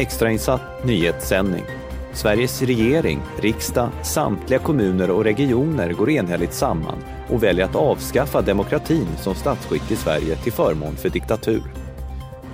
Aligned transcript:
Extrainsatt 0.00 0.84
nyhetssändning. 0.84 1.64
Sveriges 2.12 2.62
regering, 2.62 3.20
riksdag, 3.42 3.88
samtliga 4.02 4.58
kommuner 4.58 5.10
och 5.10 5.24
regioner 5.24 5.92
går 5.92 6.10
enhälligt 6.10 6.52
samman 6.52 7.04
och 7.28 7.42
väljer 7.42 7.64
att 7.64 7.76
avskaffa 7.76 8.42
demokratin 8.42 9.06
som 9.16 9.34
statsskick 9.34 9.90
i 9.90 9.96
Sverige 9.96 10.36
till 10.36 10.52
förmån 10.52 10.96
för 10.96 11.08
diktatur. 11.08 11.62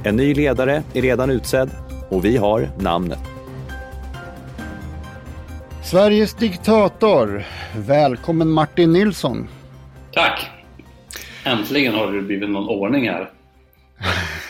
En 0.05 0.17
ny 0.17 0.35
ledare 0.35 0.83
är 0.95 1.03
redan 1.03 1.31
utsedd 1.31 1.71
och 2.11 2.25
vi 2.25 2.37
har 2.37 2.69
namnet. 2.81 3.23
Sveriges 5.85 6.35
diktator. 6.35 7.45
Välkommen 7.77 8.51
Martin 8.51 8.93
Nilsson. 8.93 9.49
Tack! 10.13 10.51
Äntligen 11.45 11.95
har 11.95 12.13
det 12.13 12.23
blivit 12.23 12.51
någon 12.51 12.69
ordning 12.69 13.09
här. 13.09 13.31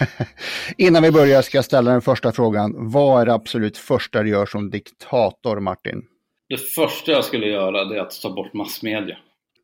Innan 0.78 1.02
vi 1.02 1.12
börjar 1.12 1.42
ska 1.42 1.58
jag 1.58 1.64
ställa 1.64 1.90
den 1.90 2.02
första 2.02 2.32
frågan. 2.32 2.90
Vad 2.90 3.22
är 3.22 3.26
det 3.26 3.34
absolut 3.34 3.78
första 3.78 4.22
du 4.22 4.30
gör 4.30 4.46
som 4.46 4.70
diktator, 4.70 5.60
Martin? 5.60 6.02
Det 6.48 6.56
första 6.56 7.12
jag 7.12 7.24
skulle 7.24 7.46
göra 7.46 7.84
det 7.84 7.96
är 7.96 8.00
att 8.00 8.20
ta 8.22 8.34
bort 8.34 8.54
massmedia. 8.54 9.16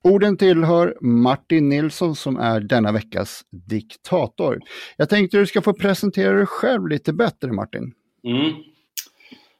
Orden 0.04 0.36
tillhör 0.36 0.96
Martin 1.00 1.68
Nilsson 1.68 2.16
som 2.16 2.36
är 2.36 2.60
denna 2.60 2.92
veckas 2.92 3.42
diktator. 3.68 4.60
Jag 4.96 5.08
tänkte 5.08 5.38
du 5.38 5.46
ska 5.46 5.62
få 5.62 5.72
presentera 5.72 6.36
dig 6.36 6.46
själv 6.46 6.88
lite 6.88 7.12
bättre, 7.12 7.52
Martin. 7.52 7.92
Mm. 8.24 8.52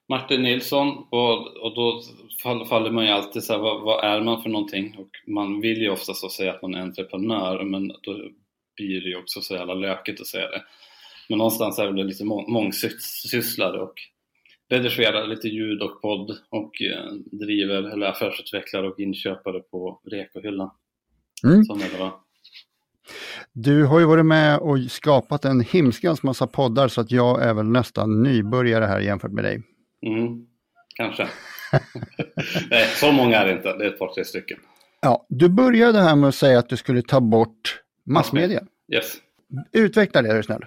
Martin 0.09 0.43
Nilsson 0.43 0.89
och, 1.11 1.57
och 1.57 1.75
då 1.75 2.03
faller 2.69 2.91
man 2.91 3.05
ju 3.05 3.11
alltid 3.11 3.43
så 3.43 3.53
här, 3.53 3.61
vad, 3.61 3.83
vad, 3.83 4.05
är 4.05 4.21
man 4.21 4.43
för 4.43 4.51
någonting? 4.51 4.97
Och 4.99 5.33
man 5.33 5.61
vill 5.61 5.83
ju 5.83 5.91
oftast 5.91 6.33
säga 6.33 6.53
att 6.53 6.63
man 6.63 6.75
är 6.75 6.81
entreprenör 6.81 7.65
men 7.65 7.89
då 7.89 8.29
blir 8.77 9.01
det 9.01 9.09
ju 9.09 9.17
också 9.17 9.41
så 9.41 9.55
jävla 9.55 9.75
lökigt 9.75 10.21
att 10.21 10.27
säga 10.27 10.51
det. 10.51 10.63
Men 11.29 11.39
någonstans 11.39 11.79
är 11.79 11.93
det 11.93 12.05
lite 12.05 12.25
må 12.25 12.49
mångsysslare 12.49 13.81
och 13.81 13.95
redigerar 14.71 15.27
lite 15.27 15.49
ljud 15.49 15.83
och 15.83 16.03
podd 16.03 16.39
och 16.51 16.83
eh, 16.83 17.13
driver 17.33 17.83
eller 17.93 18.07
affärsutvecklare 18.07 18.89
och 18.89 19.01
inköpare 19.01 19.61
på 19.61 20.01
Rekohyllan. 20.11 20.71
Mm. 21.45 21.65
Som 21.65 21.79
det 21.79 21.99
var. 21.99 22.13
Du 23.53 23.85
har 23.85 24.01
ju 24.01 24.07
varit 24.07 24.27
med 24.27 24.59
och 24.59 24.79
skapat 24.89 25.45
en 25.45 25.61
himskans 25.61 26.23
massa 26.23 26.47
poddar 26.47 26.89
så 26.89 27.01
att 27.01 27.11
jag 27.11 27.43
är 27.43 27.55
väl 27.55 27.67
nästan 27.67 28.23
nybörjare 28.23 28.85
här 28.85 29.01
jämfört 29.01 29.33
med 29.33 29.45
dig. 29.45 29.63
Mm, 30.07 30.47
kanske. 30.97 31.29
Nej, 32.71 32.87
så 32.87 33.13
många 33.13 33.37
är 33.37 33.47
det 33.47 33.53
inte. 33.53 33.77
Det 33.77 33.85
är 33.85 33.89
ett 33.89 33.99
par, 33.99 34.15
tre 34.15 34.25
stycken. 34.25 34.59
Ja, 35.01 35.27
du 35.29 35.49
började 35.49 36.01
här 36.01 36.17
med 36.17 36.29
att 36.29 36.35
säga 36.35 36.59
att 36.59 36.69
du 36.69 36.77
skulle 36.77 37.03
ta 37.03 37.21
bort 37.21 37.82
massmedia. 38.05 38.63
Yes. 38.93 39.17
Utveckla 39.73 40.23
det, 40.23 40.29
är 40.29 40.37
du 40.37 40.43
snäll. 40.43 40.65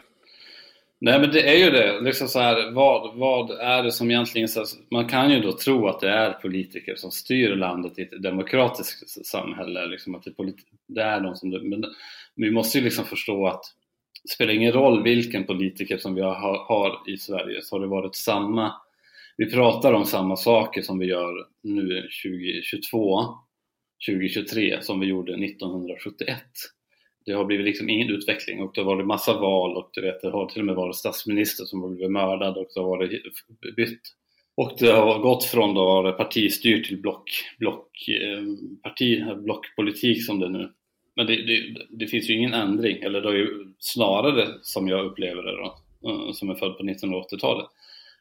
Nej 1.00 1.20
men 1.20 1.32
det 1.32 1.50
är 1.50 1.66
ju 1.66 1.72
det, 1.72 2.02
liksom 2.02 2.28
så 2.28 2.40
här, 2.40 2.72
vad, 2.72 3.18
vad 3.18 3.52
är 3.52 3.84
det 3.84 3.92
som 3.92 4.12
egentligen, 4.12 4.48
man 4.92 5.08
kan 5.08 5.32
ju 5.32 5.40
då 5.40 5.52
tro 5.52 5.88
att 5.88 6.00
det 6.00 6.10
är 6.10 6.32
politiker 6.32 6.96
som 6.96 7.12
styr 7.12 7.56
landet 7.56 8.00
i 8.00 8.02
ett 8.02 8.24
demokratiskt 8.24 9.26
samhälle, 9.26 9.86
liksom 9.86 10.16
att 10.16 10.24
det, 10.24 10.34
det 10.88 11.02
är 11.02 11.22
de 11.22 11.36
som, 11.36 11.50
men 11.50 11.84
vi 12.36 12.52
måste 12.52 12.78
ju 12.78 12.84
liksom 12.84 13.06
förstå 13.06 13.48
att 13.48 13.64
det 14.24 14.30
spelar 14.30 14.54
ingen 14.54 14.72
roll 14.72 15.04
vilken 15.04 15.44
politiker 15.44 15.98
som 15.98 16.16
vi 16.16 16.22
har, 16.22 16.66
har 16.68 17.10
i 17.14 17.18
Sverige 17.18 17.62
så 17.62 17.76
har 17.76 17.82
det 17.82 17.88
varit 17.88 18.16
samma, 18.16 18.74
vi 19.38 19.52
pratar 19.52 19.94
om 19.94 20.06
samma 20.06 20.36
saker 20.36 20.82
som 20.82 21.00
vi 21.00 21.06
gör 21.06 21.34
nu 21.64 22.02
2022, 22.02 23.22
2023 24.08 24.82
som 24.82 25.00
vi 25.00 25.08
gjorde 25.08 25.34
1971 25.34 26.38
det 27.26 27.34
har 27.34 27.46
blivit 27.46 27.66
liksom 27.66 27.90
ingen 27.90 28.10
utveckling 28.10 28.62
och 28.62 28.72
det 28.76 28.82
har 28.82 28.96
varit 28.96 29.08
massa 29.08 29.40
val 29.40 29.78
och 29.78 29.90
du 29.94 30.02
vet, 30.02 30.22
det 30.22 30.30
har 30.30 30.46
till 30.46 30.60
och 30.60 30.66
med 30.66 30.76
varit 30.76 30.96
statsminister 30.96 31.66
som 31.66 31.82
har 31.82 31.90
blivit 31.90 32.12
mördad 32.12 32.58
och 32.58 32.68
det 32.74 32.80
har 32.80 32.90
varit 32.90 33.12
bytt. 33.76 34.02
Och 34.58 34.76
det 34.80 34.92
har 34.92 35.20
gått 35.20 35.44
från 35.44 35.74
då 35.74 36.16
partistyrt 36.18 36.88
till 36.88 37.02
block, 37.02 37.30
block, 37.60 38.08
eh, 38.08 38.44
parti, 38.84 39.24
blockpolitik 39.38 40.26
som 40.26 40.40
det 40.40 40.46
är 40.46 40.50
nu. 40.50 40.72
Men 41.16 41.28
det, 41.28 41.36
det, 41.36 41.86
det, 41.90 42.08
finns 42.08 42.30
ju 42.30 42.34
ingen 42.34 42.54
ändring, 42.54 42.98
eller 43.02 43.22
det 43.22 43.30
är 43.30 43.34
ju 43.34 43.74
snarare 43.80 44.48
som 44.62 44.88
jag 44.88 45.06
upplever 45.06 45.44
det 45.44 45.52
då, 45.52 45.78
eh, 46.10 46.32
som 46.32 46.50
är 46.50 46.56
född 46.56 46.78
på 46.78 46.84
1980-talet, 46.84 47.66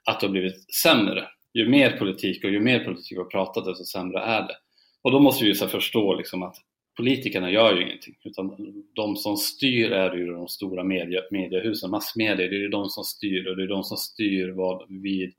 att 0.05 0.21
det 0.21 0.27
har 0.27 0.33
blivit 0.33 0.75
sämre. 0.75 1.25
Ju 1.55 1.69
mer 1.69 1.91
politik 1.91 2.45
och 2.45 2.51
ju 2.51 2.61
mer 2.61 2.85
politik 2.85 3.13
vi 3.13 3.17
har 3.17 3.25
pratat 3.25 3.65
desto 3.65 3.85
sämre 3.85 4.19
är 4.19 4.43
det. 4.43 4.57
Och 5.03 5.11
då 5.11 5.21
måste 5.21 5.45
vi 5.45 5.51
ju 5.51 5.55
så 5.55 5.69
förstå 5.69 6.15
liksom 6.15 6.43
att 6.43 6.57
politikerna 6.97 7.51
gör 7.51 7.77
ju 7.77 7.83
ingenting 7.83 8.15
utan 8.23 8.75
de 8.95 9.17
som 9.17 9.37
styr 9.37 9.93
är 9.93 10.17
ju 10.17 10.27
de 10.27 10.49
stora 10.49 10.85
media, 10.85 11.21
mediehusen, 11.31 11.91
massmedia, 11.91 12.49
det 12.49 12.57
är 12.57 12.61
ju 12.61 12.69
de 12.69 12.89
som 12.89 13.05
styr 13.05 13.49
och 13.49 13.57
det 13.57 13.63
är 13.63 13.69
de 13.69 13.85
som 13.85 13.97
styr 13.97 14.49
vad 14.49 14.85
vi 14.89 15.33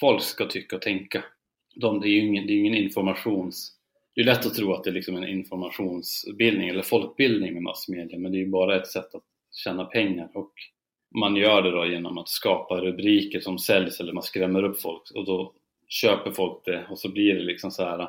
folk 0.00 0.22
ska 0.22 0.46
tycka 0.46 0.76
och 0.76 0.82
tänka. 0.82 1.24
De, 1.74 2.00
det 2.00 2.08
är 2.08 2.10
ju 2.10 2.26
ingen, 2.26 2.46
det 2.46 2.52
är 2.52 2.58
ingen 2.58 2.74
informations... 2.74 3.78
Det 4.14 4.20
är 4.20 4.24
lätt 4.24 4.46
att 4.46 4.54
tro 4.54 4.72
att 4.72 4.84
det 4.84 4.90
är 4.90 4.94
liksom 4.94 5.16
en 5.16 5.28
informationsbildning 5.28 6.68
eller 6.68 6.82
folkbildning 6.82 7.52
med 7.54 7.62
massmedia 7.62 8.18
men 8.18 8.32
det 8.32 8.38
är 8.38 8.40
ju 8.40 8.48
bara 8.48 8.76
ett 8.76 8.86
sätt 8.86 9.14
att 9.14 9.22
tjäna 9.64 9.84
pengar 9.84 10.30
och 10.34 10.52
man 11.14 11.36
gör 11.36 11.62
det 11.62 11.70
då 11.70 11.86
genom 11.86 12.18
att 12.18 12.28
skapa 12.28 12.80
rubriker 12.80 13.40
som 13.40 13.58
säljs 13.58 14.00
eller 14.00 14.12
man 14.12 14.22
skrämmer 14.22 14.62
upp 14.62 14.80
folk 14.80 15.10
och 15.14 15.24
då 15.24 15.54
köper 15.88 16.30
folk 16.30 16.64
det 16.64 16.86
och 16.90 16.98
så 16.98 17.08
blir 17.12 17.34
det 17.34 17.42
liksom 17.42 17.70
så 17.70 17.84
här 17.84 18.08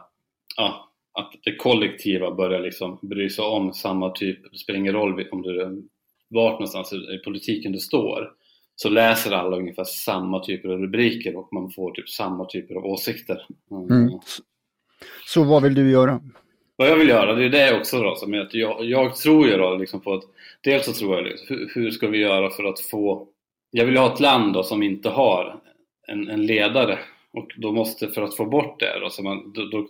ja, 0.58 0.93
att 1.14 1.34
det 1.44 1.56
kollektiva 1.56 2.32
börjar 2.32 2.60
liksom 2.60 3.00
bry 3.02 3.30
sig 3.30 3.46
om 3.46 3.74
samma 3.74 4.10
typ, 4.10 4.52
det 4.52 4.58
spelar 4.58 4.80
ingen 4.80 4.94
roll 4.94 5.28
om 5.32 5.42
du 5.42 5.84
vart 6.30 6.54
någonstans 6.54 6.94
i 6.94 7.18
politiken 7.24 7.72
du 7.72 7.80
står, 7.80 8.32
så 8.76 8.90
läser 8.90 9.32
alla 9.32 9.58
ungefär 9.58 9.84
samma 9.84 10.44
typer 10.44 10.70
av 10.70 10.80
rubriker 10.80 11.38
och 11.38 11.54
man 11.54 11.72
får 11.72 11.92
typ 11.92 12.10
samma 12.10 12.46
typer 12.46 12.76
av 12.76 12.86
åsikter. 12.86 13.46
Mm. 13.72 13.92
Mm. 13.92 14.20
Så 15.26 15.44
vad 15.44 15.64
vill 15.64 15.76
du 15.76 15.92
göra? 15.92 16.22
Vad 16.76 16.90
jag 16.90 16.98
vill 16.98 17.10
göra, 17.10 17.36
det 17.36 17.46
är 17.46 17.50
det 17.50 17.80
också 17.80 18.02
då, 18.02 18.16
som 18.16 18.34
att 18.34 18.54
jag, 18.54 18.86
jag 18.86 19.16
tror 19.16 19.48
ju 19.48 19.58
då 19.58 19.76
liksom 19.76 20.02
på 20.02 20.14
att, 20.14 20.24
dels 20.64 20.86
så 20.86 20.94
tror 20.94 21.16
jag 21.16 21.26
liksom, 21.26 21.48
hur, 21.50 21.72
hur, 21.76 21.92
ska 21.92 22.08
vi 22.08 22.18
göra 22.18 22.50
för 22.50 22.64
att 22.64 22.80
få, 22.80 23.28
jag 23.72 23.86
vill 23.86 23.98
ha 23.98 24.14
ett 24.14 24.20
land 24.20 24.54
då 24.54 24.64
som 24.64 24.84
inte 24.84 25.10
har 25.10 25.62
en, 26.08 26.30
en 26.30 26.46
ledare 26.46 27.00
och 27.34 27.52
då 27.58 27.72
måste, 27.72 28.08
för 28.08 28.22
att 28.22 28.36
få 28.36 28.46
bort 28.46 28.80
det 28.80 29.00
då, 29.00 29.10
så 29.10 29.24
man, 29.24 29.54
då, 29.54 29.66
då, 29.66 29.88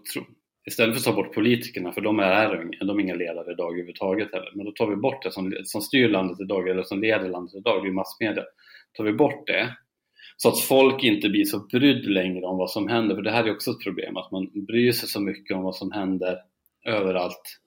istället 0.66 0.96
för 0.96 1.00
att 1.00 1.16
ta 1.16 1.24
bort 1.24 1.34
politikerna, 1.34 1.92
för 1.92 2.02
de 2.02 2.20
är, 2.20 2.70
de 2.86 3.00
är 3.00 3.04
inga 3.04 3.16
ledare 3.16 3.52
idag 3.52 3.72
överhuvudtaget 3.72 4.34
heller, 4.34 4.52
men 4.56 4.66
då 4.66 4.72
tar 4.72 4.88
vi 4.88 4.96
bort 4.96 5.24
det 5.24 5.32
som, 5.32 5.54
som 5.64 5.82
styr 5.82 6.10
landet 6.10 6.42
idag, 6.42 6.70
eller 6.70 6.84
som 6.84 7.02
leder 7.02 7.30
landet 7.30 7.56
idag, 7.56 7.84
det 7.84 7.90
är 7.90 7.92
massmedia. 7.92 8.44
Tar 8.98 9.04
vi 9.04 9.14
bort 9.14 9.48
det, 9.48 9.70
så 10.38 10.50
att 10.50 10.60
folk 10.60 11.04
inte 11.04 11.30
blir 11.30 11.46
så 11.46 11.60
brydd 11.60 12.06
längre 12.06 12.46
om 12.46 12.58
vad 12.58 12.70
som 12.70 12.88
händer, 12.88 13.16
för 13.16 13.22
det 13.22 13.32
här 13.32 13.44
är 13.44 13.52
också 13.52 13.72
ett 13.72 13.84
problem, 13.84 14.18
att 14.18 14.32
man 14.32 14.66
bryr 14.68 14.92
sig 14.92 15.10
så 15.10 15.22
mycket 15.22 15.58
om 15.58 15.64
vad 15.64 15.76
som 15.76 15.92
händer 15.92 16.38
överallt 16.86 17.60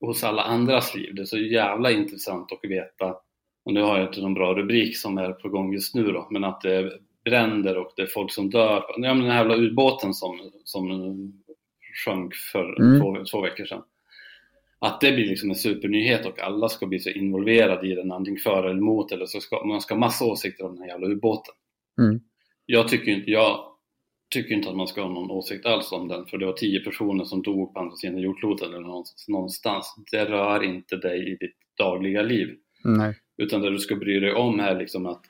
hos 0.00 0.24
alla 0.24 0.42
andras 0.42 0.94
liv. 0.94 1.14
Det 1.14 1.22
är 1.22 1.26
så 1.26 1.38
jävla 1.38 1.90
intressant 1.90 2.52
att 2.52 2.70
veta, 2.70 3.16
och 3.64 3.72
nu 3.72 3.82
har 3.82 3.98
jag 3.98 4.08
inte 4.08 4.20
någon 4.20 4.34
bra 4.34 4.54
rubrik 4.54 4.96
som 4.96 5.18
är 5.18 5.32
på 5.32 5.48
gång 5.48 5.72
just 5.72 5.94
nu 5.94 6.04
då, 6.04 6.28
men 6.30 6.44
att 6.44 6.60
det 6.60 6.74
är 6.74 6.92
bränder 7.24 7.78
och 7.78 7.92
det 7.96 8.02
är 8.02 8.06
folk 8.06 8.32
som 8.32 8.50
dör. 8.50 8.84
Ja, 8.88 9.14
men 9.14 9.18
den 9.18 9.30
här 9.30 9.38
jävla 9.38 9.56
ubåten 9.56 10.14
som, 10.14 10.50
som 10.64 10.88
sjönk 12.04 12.34
för 12.34 12.80
mm. 12.80 13.00
två, 13.00 13.24
två 13.24 13.40
veckor 13.40 13.64
sedan. 13.64 13.82
Att 14.78 15.00
det 15.00 15.12
blir 15.12 15.26
liksom 15.26 15.50
en 15.50 15.56
supernyhet 15.56 16.26
och 16.26 16.40
alla 16.40 16.68
ska 16.68 16.86
bli 16.86 16.98
så 16.98 17.10
involverade 17.10 17.88
i 17.88 17.94
den, 17.94 18.12
antingen 18.12 18.40
för 18.40 18.64
eller 18.64 18.78
emot, 18.78 19.12
eller 19.12 19.26
så 19.26 19.40
ska 19.40 19.64
man 19.64 19.80
ska 19.80 19.94
ha 19.94 19.98
massa 19.98 20.24
åsikter 20.24 20.64
om 20.64 20.74
den 20.74 20.82
här 20.82 20.88
jävla 20.88 21.06
ubåten. 21.06 21.54
Mm. 22.00 22.20
Jag, 22.66 22.88
tycker 22.88 23.12
inte, 23.12 23.30
jag 23.30 23.64
tycker 24.34 24.54
inte 24.54 24.68
att 24.68 24.76
man 24.76 24.86
ska 24.86 25.02
ha 25.02 25.08
någon 25.08 25.30
åsikt 25.30 25.66
alls 25.66 25.92
om 25.92 26.08
den, 26.08 26.26
för 26.26 26.38
det 26.38 26.46
var 26.46 26.52
tio 26.52 26.80
personer 26.80 27.24
som 27.24 27.42
dog 27.42 27.74
på 27.74 27.80
andra 27.80 27.96
sidan 27.96 28.18
jordklotet 28.18 28.68
eller 28.68 28.80
någonstans. 29.28 29.94
Det 30.10 30.24
rör 30.24 30.62
inte 30.62 30.96
dig 30.96 31.32
i 31.32 31.36
ditt 31.36 31.56
dagliga 31.78 32.22
liv. 32.22 32.56
Nej. 32.84 33.14
Utan 33.36 33.60
det 33.60 33.70
du 33.70 33.78
ska 33.78 33.96
bry 33.96 34.20
dig 34.20 34.32
om 34.32 34.60
är 34.60 34.78
liksom 34.78 35.06
att 35.06 35.22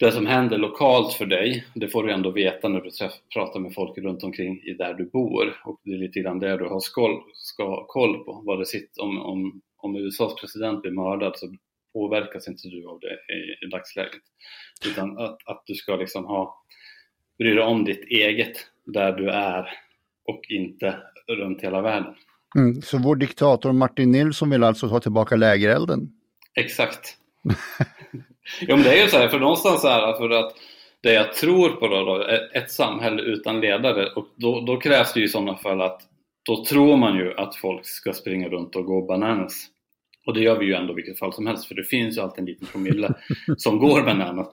det 0.00 0.12
som 0.12 0.26
händer 0.26 0.58
lokalt 0.58 1.12
för 1.12 1.26
dig, 1.26 1.66
det 1.74 1.88
får 1.88 2.04
du 2.04 2.12
ändå 2.12 2.30
veta 2.30 2.68
när 2.68 2.80
du 2.80 2.90
träff, 2.90 3.12
pratar 3.34 3.60
med 3.60 3.74
folk 3.74 3.98
runt 3.98 4.22
omkring 4.22 4.62
i 4.62 4.74
där 4.74 4.94
du 4.94 5.04
bor 5.04 5.60
och 5.64 5.80
det 5.84 5.92
är 5.92 5.98
lite 5.98 6.20
grann 6.20 6.38
det 6.38 6.56
du 6.56 6.64
har 6.64 6.80
skål, 6.80 7.22
ska 7.34 7.86
koll 7.86 8.24
på. 8.24 8.42
Vad 8.46 8.58
det 8.58 8.66
sitter, 8.66 9.02
om, 9.02 9.22
om, 9.22 9.60
om 9.76 9.96
USAs 9.96 10.34
president 10.40 10.82
blir 10.82 10.92
mördad 10.92 11.32
så 11.36 11.56
påverkas 11.92 12.48
inte 12.48 12.68
du 12.68 12.88
av 12.88 13.00
det 13.00 13.34
i, 13.34 13.66
i 13.66 13.70
dagsläget. 13.70 14.22
Utan 14.86 15.18
att, 15.18 15.38
att 15.46 15.62
du 15.66 15.74
ska 15.74 15.96
liksom 15.96 16.24
ha, 16.24 16.64
bry 17.38 17.54
dig 17.54 17.64
om 17.64 17.84
ditt 17.84 18.04
eget 18.04 18.56
där 18.84 19.12
du 19.12 19.30
är 19.30 19.68
och 20.24 20.40
inte 20.48 20.96
runt 21.26 21.62
hela 21.62 21.82
världen. 21.82 22.14
Mm, 22.56 22.82
så 22.82 22.98
vår 22.98 23.16
diktator 23.16 23.72
Martin 23.72 24.12
Nilsson 24.12 24.50
vill 24.50 24.64
alltså 24.64 24.88
ta 24.88 25.00
tillbaka 25.00 25.36
lägerelden? 25.36 26.12
Exakt. 26.54 27.16
Ja 28.60 28.76
men 28.76 28.84
det 28.84 28.98
är 28.98 29.02
ju 29.02 29.08
så 29.08 29.18
här, 29.18 29.28
för 29.28 29.38
någonstans 29.38 29.80
så 29.80 29.88
här, 29.88 30.12
för 30.12 30.30
att 30.30 30.54
det 31.02 31.12
jag 31.12 31.34
tror 31.34 31.68
på 31.68 31.88
då, 31.88 32.04
då 32.04 32.26
ett 32.54 32.70
samhälle 32.70 33.22
utan 33.22 33.60
ledare 33.60 34.06
och 34.06 34.26
då, 34.36 34.60
då 34.60 34.76
krävs 34.76 35.12
det 35.12 35.20
ju 35.20 35.26
i 35.26 35.28
sådana 35.28 35.56
fall 35.56 35.80
att 35.80 36.02
då 36.42 36.64
tror 36.64 36.96
man 36.96 37.16
ju 37.16 37.34
att 37.34 37.56
folk 37.56 37.86
ska 37.86 38.12
springa 38.12 38.48
runt 38.48 38.76
och 38.76 38.84
gå 38.84 39.02
bananas. 39.06 39.66
Och 40.26 40.34
det 40.34 40.40
gör 40.40 40.58
vi 40.58 40.66
ju 40.66 40.74
ändå 40.74 40.92
i 40.92 40.96
vilket 40.96 41.18
fall 41.18 41.32
som 41.32 41.46
helst 41.46 41.68
för 41.68 41.74
det 41.74 41.84
finns 41.84 42.16
ju 42.16 42.20
alltid 42.20 42.38
en 42.38 42.44
liten 42.44 42.66
promille 42.66 43.14
som 43.56 43.78
går 43.78 44.02
bananas. 44.02 44.48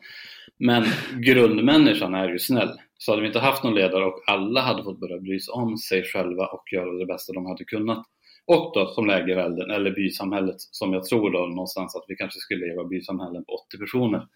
Men 0.58 0.86
grundmänniskan 1.20 2.16
är 2.16 2.30
ju 2.30 2.40
snäll. 2.40 2.70
Så 2.98 3.12
hade 3.12 3.22
vi 3.22 3.28
inte 3.28 3.40
haft 3.40 3.64
någon 3.64 3.76
ledare 3.76 4.06
och 4.06 4.24
alla 4.28 4.62
hade 4.62 4.84
fått 4.84 5.00
börja 5.00 5.18
bry 5.18 5.40
sig 5.40 5.52
om 5.52 5.78
sig 5.78 6.04
själva 6.04 6.46
och 6.46 6.74
göra 6.74 6.92
det 6.92 7.06
bästa 7.06 7.34
de 7.34 7.46
hade 7.46 7.64
kunnat. 7.64 8.06
Och 8.48 8.72
då 8.74 8.88
som 8.88 9.08
lägerelden, 9.08 9.72
eller 9.72 9.92
bysamhället, 9.92 10.56
som 10.60 10.94
jag 10.94 11.06
tror 11.06 11.32
då 11.32 11.40
någonstans 11.40 11.96
att 11.96 12.06
vi 12.08 12.16
kanske 12.16 12.40
skulle 12.40 12.68
leva 12.68 12.84
bysamhällen 12.84 13.46
på 13.46 13.52
80 13.52 13.78
personer. 13.78 14.28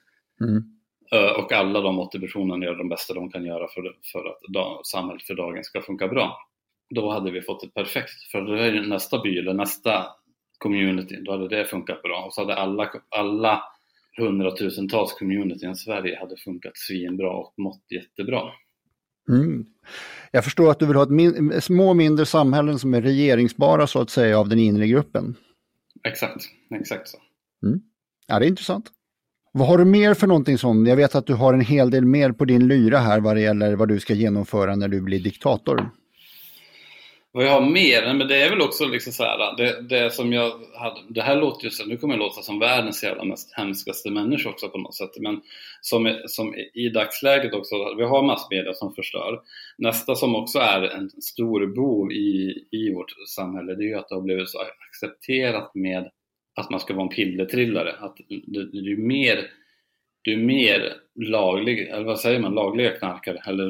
Mm. 0.42 0.64
Och 1.38 1.52
alla 1.52 1.82
de 1.82 2.00
80 2.00 2.20
personerna 2.20 2.66
gör 2.66 2.76
de 2.76 2.90
bästa 2.90 3.14
de 3.14 3.32
kan 3.32 3.46
göra 3.46 3.68
för, 3.68 3.96
för 4.12 4.20
att 4.20 4.54
dag, 4.54 4.86
samhället 4.86 5.24
för 5.24 5.36
dagen 5.36 5.64
ska 5.64 5.82
funka 5.82 6.08
bra. 6.08 6.38
Då 6.90 7.12
hade 7.12 7.32
vi 7.32 7.42
fått 7.42 7.64
ett 7.64 7.74
perfekt, 7.74 8.24
för 8.32 8.42
då 8.42 8.54
är 8.54 8.82
nästa 8.82 9.22
by 9.22 9.38
eller 9.38 9.54
nästa 9.54 10.06
community, 10.58 11.18
då 11.22 11.32
hade 11.32 11.48
det 11.48 11.66
funkat 11.66 12.02
bra. 12.02 12.24
Och 12.26 12.34
så 12.34 12.42
hade 12.42 12.56
alla, 12.56 12.92
alla 13.10 13.64
hundratusentals 14.18 15.14
communityn 15.14 15.72
i 15.72 15.76
Sverige 15.76 16.20
hade 16.20 16.38
funkat 16.38 16.78
svinbra 16.78 17.32
och 17.32 17.54
mått 17.58 17.86
jättebra. 17.92 18.42
Mm. 19.32 19.66
Jag 20.32 20.44
förstår 20.44 20.72
att 20.72 20.80
du 20.80 20.86
vill 20.86 20.96
ha 20.96 21.04
ett 21.04 21.10
min 21.10 21.62
små 21.62 21.94
mindre 21.94 22.26
samhällen 22.26 22.80
som 22.80 22.94
är 22.94 23.02
regeringsbara 23.02 23.88
så 23.88 24.02
att 24.02 24.10
säga 24.10 24.40
av 24.40 24.50
den 24.50 24.60
inre 24.60 24.88
gruppen. 24.88 25.36
Exakt, 26.08 26.44
exakt 26.76 27.08
så. 27.08 27.18
Mm. 27.66 27.80
Ja, 28.28 28.40
det 28.40 28.46
är 28.46 28.50
intressant. 28.50 28.86
Vad 29.54 29.68
har 29.68 29.78
du 29.78 29.86
mer 29.86 30.14
för 30.14 30.28
någonting 30.28 30.58
som, 30.58 30.86
jag 30.86 30.96
vet 30.96 31.16
att 31.16 31.28
du 31.28 31.34
har 31.34 31.54
en 31.54 31.62
hel 31.62 31.90
del 31.92 32.06
mer 32.06 32.32
på 32.32 32.46
din 32.46 32.68
lyra 32.68 32.98
här 32.98 33.20
vad 33.20 33.36
det 33.36 33.42
gäller 33.42 33.76
vad 33.76 33.88
du 33.88 34.00
ska 34.00 34.14
genomföra 34.14 34.76
när 34.76 34.88
du 34.88 35.02
blir 35.02 35.24
diktator. 35.24 35.90
Vad 37.34 37.46
jag 37.46 37.52
har 37.52 37.70
mer, 37.70 38.14
men 38.14 38.28
det 38.28 38.42
är 38.42 38.50
väl 38.50 38.62
också 38.62 38.86
liksom 38.86 39.14
så 39.14 39.24
här, 39.24 39.58
det, 39.58 39.82
det 39.82 40.14
som 40.14 40.34
jag 40.34 40.52
hade, 40.76 41.00
det 41.10 41.22
här 41.22 41.36
låter 41.36 41.64
ju 41.64 41.70
så, 41.70 41.86
nu 41.86 41.98
kommer 41.98 42.14
jag 42.14 42.20
låta 42.20 42.42
som 42.42 42.60
världens 42.60 43.04
jävla 43.04 43.24
mest 43.24 43.54
hemskaste 43.54 44.12
människa 44.12 44.50
också 44.50 44.70
på 44.70 44.78
något 44.78 44.96
sätt, 44.96 45.12
men 45.20 45.42
som, 45.82 46.20
som 46.26 46.56
i 46.74 46.90
dagsläget 46.90 47.54
också, 47.54 47.76
vi 47.98 48.04
har 48.04 48.24
massmedia 48.24 48.74
som 48.74 48.94
förstör. 48.94 49.42
Nästa 49.78 50.16
som 50.16 50.36
också 50.36 50.60
är 50.60 50.82
en 50.82 51.10
stor 51.10 51.68
bov 51.76 52.12
i, 52.12 52.66
i 52.72 52.94
vårt 52.94 53.12
samhälle, 53.28 53.76
det 53.76 53.84
är 53.84 53.88
ju 53.88 53.96
att 53.96 54.10
det 54.10 54.16
har 54.16 54.22
blivit 54.22 54.50
så 54.50 54.60
accepterat 54.90 55.76
med 55.76 56.10
att 56.56 56.70
man 56.70 56.80
ska 56.80 56.94
vara 56.94 57.04
en 57.04 57.16
pillertrillare, 57.16 57.96
att 58.00 58.18
det, 58.30 58.66
det 58.72 58.92
är 58.92 58.98
mer 58.98 59.52
du 60.24 60.34
är 60.34 60.38
mer 60.38 60.94
laglig, 61.16 61.88
eller 61.88 62.04
vad 62.04 62.20
säger 62.20 62.40
man, 62.40 62.54
lagliga 62.54 62.92
knarkare, 62.92 63.42
eller 63.48 63.70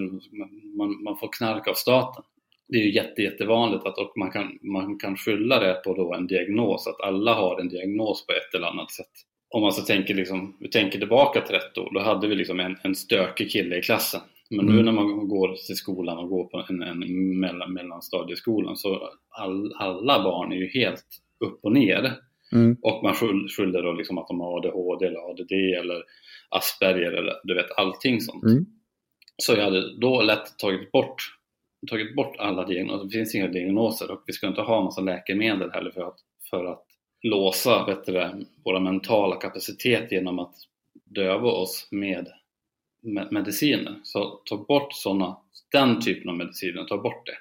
man, 0.78 1.04
man 1.04 1.18
får 1.18 1.30
knark 1.32 1.68
av 1.68 1.74
staten 1.74 2.24
det 2.72 2.78
är 2.78 2.84
ju 2.84 2.92
jätte, 2.92 3.22
jättevanligt 3.22 3.86
att 3.86 3.98
och 3.98 4.14
man, 4.18 4.32
kan, 4.32 4.60
man 4.62 5.00
kan 5.00 5.18
skylla 5.18 5.60
det 5.60 5.74
på 5.74 5.96
då 5.96 6.14
en 6.14 6.28
diagnos, 6.28 6.88
att 6.88 7.02
alla 7.02 7.34
har 7.34 7.60
en 7.60 7.70
diagnos 7.70 8.26
på 8.26 8.34
ett 8.34 8.56
eller 8.56 8.68
annat 8.68 8.92
sätt. 8.92 9.12
Om 9.50 9.62
man 9.62 9.72
så 9.72 9.82
tänker, 9.82 10.14
liksom, 10.14 10.58
vi 10.60 10.70
tänker 10.70 11.00
tillbaka 11.00 11.42
30 11.42 11.80
år, 11.80 11.94
då 11.94 12.00
hade 12.00 12.28
vi 12.28 12.36
liksom 12.36 12.60
en, 12.60 12.78
en 12.84 12.96
stökig 12.96 13.52
kille 13.52 13.78
i 13.78 13.82
klassen. 13.82 14.22
Men 14.50 14.66
nu 14.66 14.72
mm. 14.72 14.86
när 14.86 14.92
man 14.92 15.28
går 15.28 15.56
till 15.68 15.76
skolan 15.76 16.18
och 16.18 16.30
går 16.30 16.44
på 16.44 16.66
en, 16.70 16.84
en 16.84 17.40
mellan, 17.40 17.74
mellanstadieskolan 17.74 18.78
så 18.78 19.10
all, 19.30 19.74
alla 19.74 20.24
barn 20.24 20.52
är 20.52 20.56
ju 20.56 20.68
helt 20.68 21.06
upp 21.46 21.60
och 21.64 21.72
ner. 21.72 22.14
Mm. 22.54 22.78
Och 22.82 23.04
man 23.04 23.14
skyller 23.48 23.84
då 23.84 23.92
liksom 23.92 24.18
att 24.18 24.28
de 24.28 24.40
har 24.40 24.58
ADHD 24.58 25.06
eller 25.06 25.30
ADD 25.30 25.52
eller 25.52 26.04
Asperger 26.50 27.12
eller 27.12 27.34
du 27.44 27.54
vet 27.54 27.78
allting 27.78 28.22
sånt. 28.22 28.44
Mm. 28.44 28.66
Så 29.38 29.54
jag 29.54 29.64
hade 29.64 30.00
då 30.00 30.22
lätt 30.22 30.58
tagit 30.58 30.92
bort 30.92 31.41
tagit 31.88 32.16
bort 32.16 32.36
alla 32.40 32.66
diagnoser, 32.66 33.06
det 33.06 33.12
finns 33.12 33.36
inga 33.36 33.48
diagnoser 33.48 34.12
och 34.12 34.24
vi 34.26 34.34
ska 34.34 34.48
inte 34.48 34.62
ha 34.62 34.82
massa 34.82 35.02
läkemedel 35.02 35.72
heller 35.72 35.92
för 35.92 36.08
att, 36.08 36.20
för 36.50 36.66
att 36.66 36.86
låsa 37.22 37.86
bättre, 37.86 38.36
våra 38.66 38.80
mentala 38.80 39.36
kapacitet 39.36 40.12
genom 40.12 40.40
att 40.40 40.56
döva 41.06 41.52
oss 41.52 41.88
med, 41.92 42.28
med 43.02 43.32
mediciner. 43.32 43.96
Så 44.04 44.42
ta 44.46 44.58
bort 44.58 44.94
såna, 44.94 45.38
den 45.72 46.02
typen 46.02 46.30
av 46.30 46.36
mediciner, 46.36 46.84
ta 46.84 46.98
bort 46.98 47.26
det. 47.26 47.38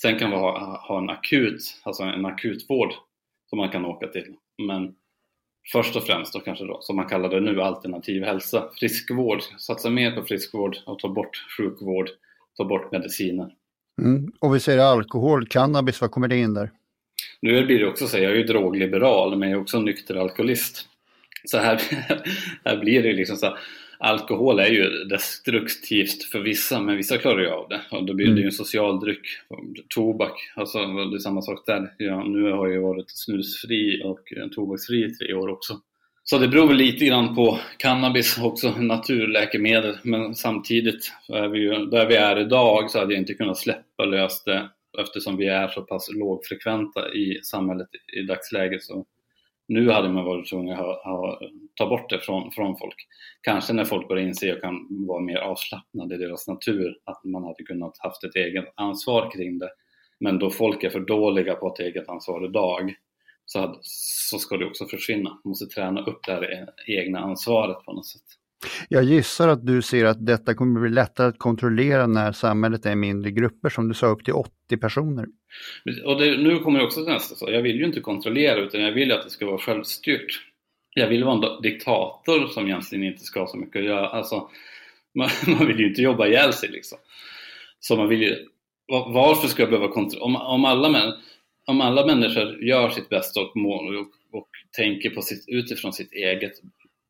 Sen 0.00 0.18
kan 0.18 0.30
vi 0.30 0.36
ha, 0.36 0.80
ha 0.88 0.98
en 0.98 1.10
akut, 1.10 1.80
alltså 1.82 2.02
en 2.02 2.26
akutvård 2.26 2.92
som 3.50 3.56
man 3.58 3.70
kan 3.70 3.84
åka 3.84 4.06
till. 4.06 4.34
Men 4.62 4.94
först 5.72 5.96
och 5.96 6.02
främst 6.02 6.32
då 6.32 6.40
kanske 6.40 6.64
då, 6.64 6.80
som 6.80 6.96
man 6.96 7.08
kallar 7.08 7.28
det 7.28 7.40
nu, 7.40 7.62
alternativ 7.62 8.22
hälsa, 8.22 8.70
friskvård. 8.80 9.42
Satsa 9.58 9.90
mer 9.90 10.12
på 10.12 10.22
friskvård 10.22 10.76
och 10.86 10.98
ta 10.98 11.08
bort 11.08 11.44
sjukvård, 11.56 12.10
ta 12.56 12.64
bort 12.64 12.92
mediciner. 12.92 13.54
Mm. 14.02 14.32
Och 14.40 14.54
vi 14.54 14.60
säger 14.60 14.78
alkohol, 14.78 15.46
cannabis, 15.46 16.00
vad 16.00 16.10
kommer 16.10 16.28
det 16.28 16.36
in 16.36 16.54
där? 16.54 16.70
Nu 17.40 17.66
blir 17.66 17.78
det 17.78 17.86
också 17.86 18.06
så, 18.06 18.18
jag 18.18 18.32
är 18.32 18.36
ju 18.36 18.44
drogliberal 18.44 19.38
men 19.38 19.50
jag 19.50 19.56
är 19.56 19.62
också 19.62 19.80
nykter 19.80 20.14
alkoholist. 20.14 20.88
Så 21.44 21.58
här, 21.58 21.80
här 22.64 22.76
blir 22.76 23.02
det 23.02 23.12
liksom 23.12 23.36
så 23.36 23.56
alkohol 23.98 24.58
är 24.58 24.68
ju 24.68 25.04
destruktivt 25.04 26.24
för 26.24 26.40
vissa, 26.40 26.80
men 26.80 26.96
vissa 26.96 27.18
klarar 27.18 27.40
ju 27.40 27.48
av 27.48 27.68
det. 27.68 27.80
Och 27.90 28.04
då 28.04 28.14
blir 28.14 28.26
det 28.26 28.40
ju 28.40 28.46
en 28.46 28.52
social 28.52 29.00
dryck. 29.00 29.26
Tobak, 29.88 30.52
alltså 30.54 30.78
det 30.78 31.16
är 31.16 31.18
samma 31.18 31.42
sak 31.42 31.66
där. 31.66 31.92
Ja, 31.98 32.24
nu 32.24 32.42
har 32.42 32.66
jag 32.66 32.74
ju 32.74 32.80
varit 32.80 33.10
snusfri 33.10 34.02
och 34.04 34.32
tobaksfri 34.54 35.04
i 35.04 35.10
tre 35.10 35.34
år 35.34 35.48
också. 35.48 35.80
Så 36.30 36.38
det 36.38 36.48
beror 36.48 36.66
väl 36.66 36.76
lite 36.76 37.04
grann 37.04 37.34
på 37.34 37.58
cannabis 37.78 38.38
också, 38.42 38.70
naturläkemedel, 38.78 39.98
men 40.02 40.34
samtidigt 40.34 41.12
är 41.28 41.48
vi 41.48 41.58
ju, 41.58 41.86
där 41.86 42.06
vi 42.06 42.16
är 42.16 42.38
idag 42.38 42.90
så 42.90 42.98
hade 42.98 43.12
jag 43.12 43.20
inte 43.20 43.34
kunnat 43.34 43.58
släppa 43.58 44.04
lös 44.04 44.44
det 44.44 44.68
eftersom 44.98 45.36
vi 45.36 45.48
är 45.48 45.68
så 45.68 45.82
pass 45.82 46.08
lågfrekventa 46.14 47.12
i 47.12 47.40
samhället 47.42 47.88
i 48.18 48.22
dagsläget. 48.22 48.82
Så 48.82 49.06
nu 49.68 49.90
hade 49.90 50.08
man 50.08 50.24
varit 50.24 50.48
tvungen 50.48 50.72
att 50.72 50.78
ha, 50.78 51.02
ha, 51.04 51.40
ta 51.74 51.88
bort 51.88 52.10
det 52.10 52.18
från, 52.18 52.52
från 52.52 52.76
folk. 52.78 52.96
Kanske 53.40 53.72
när 53.72 53.84
folk 53.84 54.08
börjar 54.08 54.26
inse 54.26 54.54
och 54.54 54.60
kan 54.60 54.86
vara 55.06 55.20
mer 55.20 55.36
avslappnade 55.36 56.14
i 56.14 56.18
deras 56.18 56.48
natur, 56.48 56.98
att 57.04 57.24
man 57.24 57.44
hade 57.44 57.62
kunnat 57.62 57.98
haft 57.98 58.24
ett 58.24 58.36
eget 58.36 58.72
ansvar 58.74 59.30
kring 59.30 59.58
det. 59.58 59.70
Men 60.20 60.38
då 60.38 60.50
folk 60.50 60.84
är 60.84 60.90
för 60.90 61.00
dåliga 61.00 61.54
på 61.54 61.68
ett 61.68 61.80
eget 61.80 62.08
ansvar 62.08 62.44
idag 62.44 62.94
så, 63.46 63.78
så 63.82 64.38
ska 64.38 64.56
det 64.56 64.66
också 64.66 64.86
försvinna. 64.86 65.30
Man 65.30 65.40
måste 65.44 65.66
träna 65.66 66.00
upp 66.00 66.20
det 66.26 66.32
här 66.32 66.68
egna 66.86 67.18
ansvaret 67.18 67.84
på 67.84 67.92
något 67.92 68.06
sätt. 68.06 68.22
Jag 68.88 69.04
gissar 69.04 69.48
att 69.48 69.66
du 69.66 69.82
ser 69.82 70.04
att 70.04 70.26
detta 70.26 70.54
kommer 70.54 70.80
bli 70.80 70.90
lättare 70.90 71.28
att 71.28 71.38
kontrollera 71.38 72.06
när 72.06 72.32
samhället 72.32 72.86
är 72.86 72.94
mindre 72.94 73.30
grupper, 73.30 73.68
som 73.68 73.88
du 73.88 73.94
sa, 73.94 74.06
upp 74.06 74.24
till 74.24 74.34
80 74.34 74.76
personer. 74.80 75.26
Och 76.04 76.20
det, 76.20 76.36
nu 76.36 76.58
kommer 76.58 76.78
jag 76.78 76.86
också 76.86 77.04
till 77.04 77.12
nästa, 77.12 77.34
så 77.34 77.50
jag 77.50 77.62
vill 77.62 77.76
ju 77.76 77.84
inte 77.84 78.00
kontrollera 78.00 78.60
utan 78.60 78.80
jag 78.80 78.92
vill 78.92 79.12
att 79.12 79.24
det 79.24 79.30
ska 79.30 79.46
vara 79.46 79.58
självstyrt. 79.58 80.40
Jag 80.94 81.08
vill 81.08 81.24
vara 81.24 81.56
en 81.56 81.62
diktator 81.62 82.46
som 82.46 82.66
egentligen 82.66 83.04
inte 83.04 83.24
ska 83.24 83.40
ha 83.40 83.46
så 83.46 83.56
mycket 83.56 83.80
att 83.80 83.86
göra. 83.86 84.08
Alltså, 84.08 84.48
man, 85.14 85.28
man 85.46 85.66
vill 85.66 85.80
ju 85.80 85.88
inte 85.88 86.02
jobba 86.02 86.26
ihjäl 86.26 86.52
sig 86.52 86.68
liksom. 86.68 86.98
Så 87.80 87.96
man 87.96 88.08
vill 88.08 88.22
ju, 88.22 88.36
varför 88.88 89.48
ska 89.48 89.62
jag 89.62 89.70
behöva 89.70 89.92
kontrollera? 89.92 90.24
Om, 90.24 90.36
om 90.36 90.64
alla 90.64 90.88
män, 90.88 91.12
om 91.66 91.80
alla 91.80 92.06
människor 92.06 92.64
gör 92.64 92.88
sitt 92.88 93.08
bästa 93.08 93.40
och, 93.40 93.56
må, 93.56 93.74
och, 93.74 94.38
och 94.38 94.48
tänker 94.76 95.10
på 95.10 95.22
sitt, 95.22 95.44
utifrån 95.48 95.92
sitt 95.92 96.12
eget, 96.12 96.52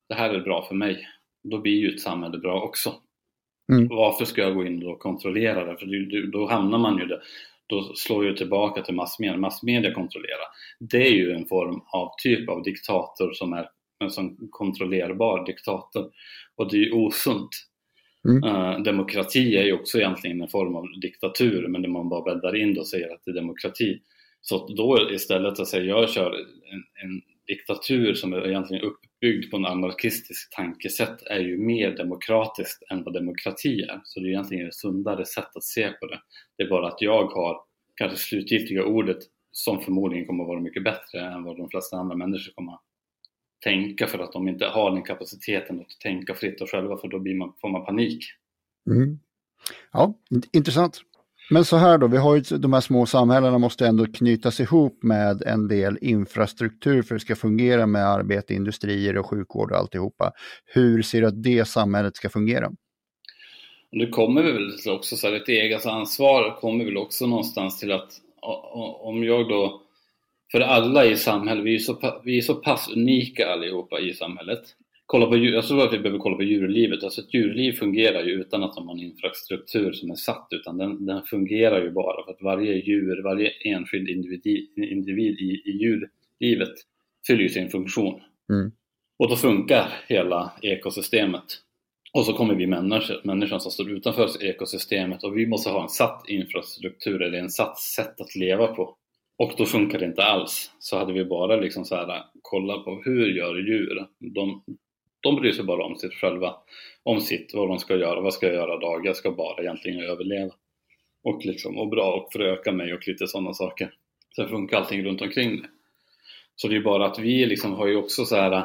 det 0.09 0.15
här 0.15 0.31
är 0.31 0.41
bra 0.41 0.67
för 0.69 0.75
mig, 0.75 1.09
då 1.51 1.59
blir 1.59 1.79
ju 1.79 1.95
ett 1.95 2.01
samhälle 2.01 2.39
bra 2.39 2.63
också. 2.63 2.95
Mm. 3.73 3.89
Varför 3.89 4.25
ska 4.25 4.41
jag 4.41 4.55
gå 4.55 4.67
in 4.67 4.87
och 4.87 4.99
kontrollera 4.99 5.65
det? 5.65 5.79
För 5.79 6.27
då 6.33 6.49
hamnar 6.49 6.79
man 6.79 6.99
ju 6.99 7.07
där. 7.07 7.23
Då 7.67 7.93
slår 7.95 8.25
ju 8.25 8.35
tillbaka 8.35 8.83
till 8.83 8.95
massmedia. 8.95 9.37
Massmedia 9.37 9.95
kontrollerar. 9.95 10.47
Det 10.81 11.07
är 11.07 11.13
ju 11.13 11.33
en 11.33 11.47
form 11.47 11.81
av 11.93 12.11
typ 12.23 12.49
av 12.49 12.63
diktator 12.63 13.33
som 13.33 13.53
är 13.53 13.69
en 14.05 14.11
sån 14.11 14.49
kontrollerbar 14.51 15.47
diktator. 15.47 16.11
Och 16.57 16.71
det 16.71 16.77
är 16.77 16.81
ju 16.81 16.93
osunt. 16.93 17.51
Mm. 18.29 18.45
Uh, 18.45 18.83
demokrati 18.83 19.57
är 19.57 19.65
ju 19.65 19.73
också 19.73 19.99
egentligen 19.99 20.41
en 20.41 20.49
form 20.49 20.77
av 20.77 20.87
diktatur 21.01 21.69
men 21.69 21.83
det 21.83 21.89
man 21.89 22.09
bara 22.09 22.35
bäddar 22.35 22.57
in 22.57 22.75
det 22.75 22.81
och 22.81 22.87
säger 22.87 23.15
att 23.15 23.23
det 23.25 23.31
är 23.31 23.35
demokrati. 23.35 24.01
Så 24.49 24.67
då 24.67 25.11
istället 25.11 25.61
att 25.61 25.69
säga 25.69 25.85
jag 25.85 26.11
kör 26.11 26.33
en, 26.73 26.85
en 27.05 27.23
diktatur 27.47 28.15
som 28.15 28.33
är 28.33 28.49
egentligen 28.49 28.85
uppbyggd 28.85 29.51
på 29.51 29.57
en 29.57 29.67
anarkistisk 29.67 30.57
tankesätt 30.57 31.23
är 31.23 31.39
ju 31.41 31.59
mer 31.59 31.97
demokratiskt 31.97 32.83
än 32.91 33.05
vad 33.05 33.15
demokrati 33.15 33.81
är. 33.83 34.01
Så 34.05 34.21
det 34.21 34.27
är 34.27 34.31
egentligen 34.31 34.67
ett 34.67 34.75
sundare 34.75 35.27
sätt 35.27 35.57
att 35.57 35.65
se 35.65 35.89
på 35.89 36.07
det. 36.07 36.21
Det 36.57 36.63
är 36.63 36.69
bara 36.69 36.89
att 36.89 37.01
jag 37.01 37.27
har 37.27 37.61
kanske 37.95 38.19
slutgiltiga 38.19 38.85
ordet 38.85 39.19
som 39.53 39.81
förmodligen 39.83 40.27
kommer 40.27 40.45
att 40.45 40.49
vara 40.49 40.61
mycket 40.61 40.85
bättre 40.85 41.21
än 41.21 41.45
vad 41.45 41.57
de 41.57 41.69
flesta 41.69 41.97
andra 41.97 42.17
människor 42.17 42.53
kommer 42.53 42.73
att 42.73 42.83
tänka 43.65 44.07
för 44.07 44.19
att 44.19 44.33
de 44.33 44.49
inte 44.49 44.67
har 44.67 44.91
den 44.91 45.03
kapaciteten 45.03 45.81
att 45.81 46.01
tänka 46.01 46.35
fritt 46.35 46.61
och 46.61 46.71
själva 46.71 46.97
för 46.97 47.09
då 47.09 47.19
blir 47.19 47.35
man, 47.35 47.53
får 47.61 47.69
man 47.69 47.85
panik. 47.85 48.25
Mm. 48.91 49.19
Ja, 49.93 50.15
intressant. 50.53 51.03
Men 51.51 51.65
så 51.65 51.77
här 51.77 51.99
då, 51.99 52.07
vi 52.07 52.17
har 52.17 52.37
ju 52.37 52.59
de 52.59 52.73
här 52.73 52.81
små 52.81 53.07
samhällena 53.07 53.59
måste 53.59 53.87
ändå 53.87 54.07
knytas 54.07 54.61
ihop 54.61 55.03
med 55.03 55.43
en 55.43 55.69
del 55.69 55.99
infrastruktur 56.01 57.03
för 57.03 57.15
att 57.15 57.21
det 57.21 57.25
ska 57.25 57.37
fungera 57.37 57.87
med 57.87 58.07
arbete, 58.07 58.55
industrier 58.55 59.17
och 59.17 59.27
sjukvård 59.27 59.73
och 59.73 59.79
alltihopa. 59.79 60.33
Hur 60.65 61.03
ser 61.03 61.21
du 61.21 61.27
att 61.27 61.43
det 61.43 61.69
samhället 61.69 62.17
ska 62.17 62.29
fungera? 62.29 62.71
Det 63.91 64.09
kommer 64.09 64.43
vi 64.43 64.53
väl 64.53 64.73
också 64.89 65.17
så 65.17 65.27
här, 65.27 65.35
ett 65.35 65.49
eget 65.49 65.87
ansvar 65.87 66.61
kommer 66.61 66.85
väl 66.85 66.97
också 66.97 67.27
någonstans 67.27 67.81
till 67.81 67.93
att 67.93 68.13
om 69.01 69.25
jag 69.25 69.49
då, 69.49 69.83
för 70.53 70.61
alla 70.61 71.05
i 71.05 71.17
samhället, 71.17 71.65
vi 71.65 71.75
är 71.75 71.79
så, 71.79 72.21
vi 72.25 72.39
är 72.39 72.43
så 72.43 72.55
pass 72.55 72.89
unika 72.97 73.53
allihopa 73.53 74.01
i 74.01 74.15
samhället 74.15 74.63
kolla 75.07 75.27
på 75.27 75.37
djur, 75.37 75.53
jag 75.53 75.67
tror 75.67 75.87
att 75.87 75.93
vi 75.93 75.99
behöver 75.99 76.19
kolla 76.19 76.37
på 76.37 76.43
djurlivet. 76.43 77.05
Alltså 77.05 77.21
ett 77.21 77.35
djurliv 77.35 77.73
fungerar 77.73 78.23
ju 78.23 78.33
utan 78.33 78.63
att 78.63 78.75
de 78.75 78.89
har 78.89 78.95
en 78.95 79.03
infrastruktur 79.03 79.93
som 79.93 80.11
är 80.11 80.15
satt, 80.15 80.49
utan 80.51 80.79
den, 80.79 81.07
den 81.07 81.23
fungerar 81.23 81.83
ju 81.83 81.91
bara 81.91 82.25
för 82.25 82.33
att 82.33 82.43
varje 82.43 82.75
djur, 82.75 83.23
varje 83.23 83.51
enskild 83.65 84.09
individ, 84.09 84.69
individ 84.77 85.39
i, 85.39 85.63
i 85.65 85.71
djurlivet 85.71 86.75
fyller 87.27 87.49
sin 87.49 87.71
funktion. 87.71 88.21
Mm. 88.51 88.73
Och 89.19 89.29
då 89.29 89.37
funkar 89.37 89.89
hela 90.09 90.53
ekosystemet. 90.63 91.45
Och 92.13 92.25
så 92.25 92.33
kommer 92.33 92.55
vi 92.55 92.67
människor, 92.67 93.21
människan 93.25 93.61
som 93.61 93.71
står 93.71 93.91
utanför 93.91 94.45
ekosystemet 94.45 95.25
och 95.25 95.39
vi 95.39 95.47
måste 95.47 95.71
ha 95.71 95.83
en 95.83 95.89
satt 95.89 96.29
infrastruktur 96.29 97.23
eller 97.23 97.39
en 97.39 97.51
satt 97.51 97.79
sätt 97.79 98.21
att 98.21 98.37
leva 98.37 98.67
på. 98.67 98.97
Och 99.39 99.53
då 99.59 99.65
funkar 99.65 99.99
det 99.99 100.05
inte 100.05 100.25
alls. 100.25 100.71
Så 100.79 100.99
hade 100.99 101.13
vi 101.13 101.25
bara 101.25 101.57
liksom 101.57 101.85
så 101.85 101.95
här, 101.95 102.25
kolla 102.43 102.79
på 102.79 103.03
hur 103.05 103.27
gör 103.27 103.57
djur? 103.57 104.07
De, 104.19 104.65
de 105.27 105.41
bryr 105.41 105.53
sig 105.53 105.65
bara 105.65 105.85
om 105.85 105.97
sig 105.97 106.11
själva, 106.11 106.55
om 107.03 107.21
sitt, 107.21 107.55
vad 107.55 107.69
de 107.69 107.79
ska 107.79 107.97
göra, 107.97 108.21
vad 108.21 108.35
ska 108.35 108.47
jag 108.47 108.55
göra 108.55 108.77
idag? 108.77 109.07
Jag 109.07 109.17
ska 109.17 109.31
bara 109.31 109.63
egentligen 109.63 110.01
överleva. 110.01 110.53
Och 111.25 111.45
liksom, 111.45 111.79
och 111.79 111.89
bra 111.89 112.13
och 112.13 112.33
föröka 112.33 112.73
mig 112.73 112.95
och 112.95 113.09
lite 113.09 113.27
sådana 113.27 113.53
saker. 113.53 113.91
Sen 114.37 114.49
funkar 114.49 114.77
allting 114.77 115.05
runt 115.05 115.23
omkring 115.23 115.57
det. 115.57 115.69
Så 116.57 116.69
det 116.69 116.77
är 116.77 116.81
bara 116.81 117.07
att 117.07 117.19
vi 117.19 117.47
liksom 117.47 117.73
har 117.73 117.87
ju 117.87 117.97
också 117.97 118.25
så 118.25 118.37
här, 118.37 118.65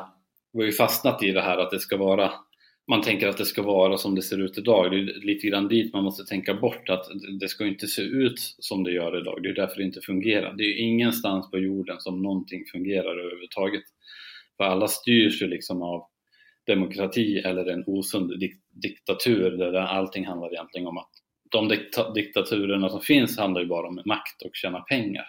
vi 0.54 0.60
har 0.60 0.66
ju 0.66 0.72
fastnat 0.72 1.24
i 1.24 1.32
det 1.32 1.42
här 1.42 1.58
att 1.58 1.72
det 1.72 1.80
ska 1.80 1.98
vara 1.98 2.32
man 2.88 3.02
tänker 3.02 3.28
att 3.28 3.38
det 3.38 3.46
ska 3.46 3.62
vara 3.62 3.98
som 3.98 4.16
det 4.16 4.22
ser 4.22 4.38
ut 4.38 4.58
idag. 4.58 4.92
Det 4.92 4.98
är 4.98 5.26
lite 5.26 5.48
grann 5.48 5.68
dit 5.68 5.94
man 5.94 6.04
måste 6.04 6.24
tänka 6.26 6.54
bort 6.54 6.90
att 6.90 7.06
det 7.40 7.48
ska 7.48 7.66
inte 7.66 7.88
se 7.88 8.02
ut 8.02 8.40
som 8.40 8.84
det 8.84 8.92
gör 8.92 9.22
idag. 9.22 9.44
Det 9.44 9.50
är 9.50 9.54
därför 9.54 9.78
det 9.78 9.84
inte 9.84 10.02
fungerar. 10.02 10.54
Det 10.54 10.64
är 10.64 10.78
ingenstans 10.78 11.52
på 11.52 11.58
jorden 11.58 12.00
som 12.00 12.22
någonting 12.22 12.66
fungerar 12.72 13.20
överhuvudtaget. 13.20 13.84
För 14.58 14.64
alla 14.64 14.88
styrs 14.88 15.42
ju 15.42 15.48
liksom 15.48 15.82
av 15.82 16.08
demokrati 16.76 17.38
eller 17.38 17.66
en 17.66 17.84
osund 17.88 18.40
dik 18.40 18.56
diktatur 18.70 19.52
där 19.58 19.74
allting 19.74 20.26
handlar 20.26 20.54
egentligen 20.54 20.88
om 20.88 20.98
att 20.98 21.10
de 21.52 21.68
dikta 21.68 22.14
diktaturerna 22.14 22.90
som 22.90 23.02
finns 23.02 23.38
handlar 23.38 23.62
ju 23.62 23.68
bara 23.68 23.88
om 23.88 24.02
makt 24.06 24.42
och 24.46 24.52
tjäna 24.54 24.80
pengar. 24.80 25.26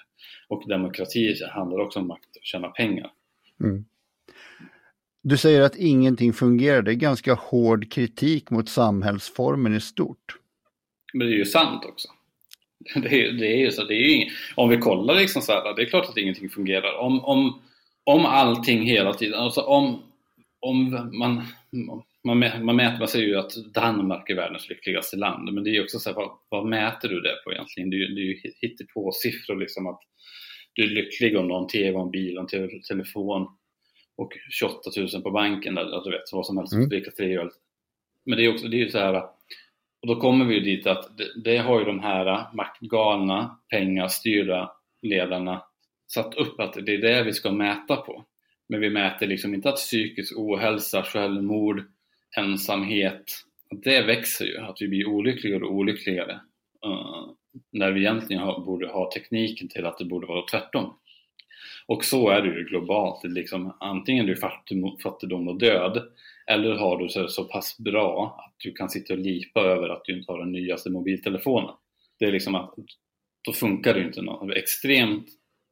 Och 0.49 0.69
demokrati 0.69 1.35
handlar 1.51 1.79
också 1.79 1.99
om 1.99 2.07
makt 2.07 2.37
och 2.37 2.45
tjäna 2.45 2.69
pengar. 2.69 3.11
Mm. 3.61 3.85
Du 5.23 5.37
säger 5.37 5.61
att 5.61 5.77
ingenting 5.77 6.33
fungerar. 6.33 6.83
Det 6.83 6.93
är 6.93 6.95
ganska 6.95 7.35
hård 7.35 7.93
kritik 7.93 8.51
mot 8.51 8.69
samhällsformen 8.69 9.75
i 9.75 9.81
stort. 9.81 10.37
Men 11.15 11.27
det 11.27 11.33
är 11.33 11.39
ju 11.39 11.45
sant 11.45 11.85
också. 11.85 12.09
Det 12.95 13.09
är, 13.09 13.33
det 13.33 13.47
är 13.47 13.59
ju 13.59 13.71
så. 13.71 13.85
Det 13.85 13.95
är 13.95 13.99
ju 13.99 14.13
ing, 14.13 14.31
om 14.55 14.69
vi 14.69 14.77
kollar 14.77 15.15
liksom 15.15 15.43
så 15.43 15.53
här, 15.53 15.77
det 15.77 15.83
är 15.83 15.87
klart 15.87 16.09
att 16.09 16.17
ingenting 16.17 16.51
fungerar. 16.51 16.99
Om, 16.99 17.25
om, 17.25 17.63
om 18.05 18.27
allting 18.27 18.83
hela 18.83 19.15
tiden, 19.15 19.41
alltså 19.41 19.61
om, 19.61 20.03
om 20.63 20.91
man, 21.13 21.43
man, 22.25 22.45
man 22.65 22.77
mäter, 22.77 22.99
man 22.99 23.09
säger 23.09 23.27
ju 23.27 23.39
att 23.39 23.55
Danmark 23.75 24.31
är 24.31 24.35
världens 24.35 24.69
lyckligaste 24.69 25.17
land, 25.17 25.53
men 25.53 25.65
det 25.65 25.77
är 25.77 25.83
också 25.83 25.99
så 25.99 26.11
här, 26.11 26.17
vad, 26.17 26.31
vad 26.49 26.67
mäter 26.67 27.09
du 27.09 27.21
det 27.21 27.35
på 27.45 27.53
egentligen? 27.53 27.91
Det 27.91 27.97
är 27.97 27.99
ju, 27.99 28.15
det 28.15 28.21
är 28.21 28.25
ju 28.25 28.41
hittepå-siffror 28.61 29.57
liksom 29.57 29.87
att 29.87 30.01
du 30.73 30.83
är 30.83 30.89
lycklig 30.89 31.37
om 31.37 31.49
du 31.49 31.55
har 31.55 31.61
en 31.61 31.69
TV, 31.69 31.99
en 31.99 32.11
bil, 32.11 32.39
en 32.39 32.47
telefon 32.89 33.47
och 34.17 34.33
28 34.51 34.79
000 34.97 35.23
på 35.23 35.31
banken, 35.31 35.79
eller 35.79 36.05
du 36.05 36.11
vet, 36.11 36.33
vad 36.33 36.47
som 36.47 36.57
helst, 36.57 36.73
mm. 36.73 36.89
dricka 36.89 37.11
tre 37.11 37.39
öl. 37.39 37.51
Men 38.25 38.39
det 38.39 38.45
är 38.45 38.53
också, 38.53 38.69
det 38.69 38.77
är 38.77 38.85
ju 38.85 38.91
så 38.91 38.99
här, 38.99 39.15
och 40.03 40.07
då 40.07 40.21
kommer 40.21 40.45
vi 40.45 40.55
ju 40.55 40.61
dit 40.61 40.87
att 40.87 41.19
det, 41.19 41.43
det 41.45 41.59
har 41.59 41.79
ju 41.79 41.85
de 41.85 42.01
här 42.01 42.55
maktgalna, 42.55 43.59
pengastyrda 43.71 44.73
ledarna 45.03 45.63
satt 46.15 46.35
upp 46.35 46.61
att 46.61 46.73
det 46.87 46.95
är 46.95 46.99
det 46.99 47.23
vi 47.23 47.33
ska 47.33 47.53
mäta 47.53 47.97
på. 47.97 48.25
Men 48.73 48.81
vi 48.81 48.91
mäter 48.91 49.27
liksom 49.27 49.55
inte 49.55 49.69
att 49.69 49.77
psykisk 49.77 50.39
ohälsa, 50.39 51.03
självmord, 51.03 51.83
ensamhet, 52.37 53.25
det 53.71 54.03
växer 54.03 54.45
ju, 54.45 54.59
att 54.59 54.77
vi 54.81 54.89
blir 54.89 55.07
olyckligare 55.07 55.65
och 55.65 55.75
olyckligare. 55.75 56.41
Uh, 56.87 57.31
när 57.73 57.93
vi 57.93 58.01
egentligen 58.01 58.43
har, 58.43 58.65
borde 58.65 58.87
ha 58.87 59.11
tekniken 59.11 59.69
till 59.69 59.87
att 59.87 59.99
det 59.99 60.05
borde 60.05 60.27
vara 60.27 60.47
tvärtom. 60.47 60.95
Och 61.87 62.05
så 62.05 62.31
är 62.31 62.43
det 62.43 62.49
ju 62.49 62.65
globalt. 62.65 63.25
Liksom, 63.25 63.77
antingen 63.81 64.25
är 64.25 64.29
du 64.29 64.37
fattigdom 65.03 65.49
och 65.49 65.59
död 65.59 66.03
eller 66.47 66.75
har 66.75 66.99
du 66.99 67.09
så, 67.09 67.29
så 67.29 67.45
pass 67.45 67.79
bra 67.79 68.37
att 68.47 68.55
du 68.59 68.73
kan 68.73 68.89
sitta 68.89 69.15
och 69.15 69.21
lipa 69.21 69.61
över 69.61 69.89
att 69.89 70.05
du 70.05 70.19
inte 70.19 70.33
har 70.33 70.39
den 70.39 70.53
nyaste 70.53 70.91
mobiltelefonen. 70.91 71.75
Det 72.19 72.25
är 72.25 72.33
liksom 72.33 72.55
att 72.55 72.75
då 73.45 73.53
funkar 73.53 73.95
det 73.95 74.03
inte. 74.03 74.23
Något. 74.23 74.57
Extremt 74.57 75.29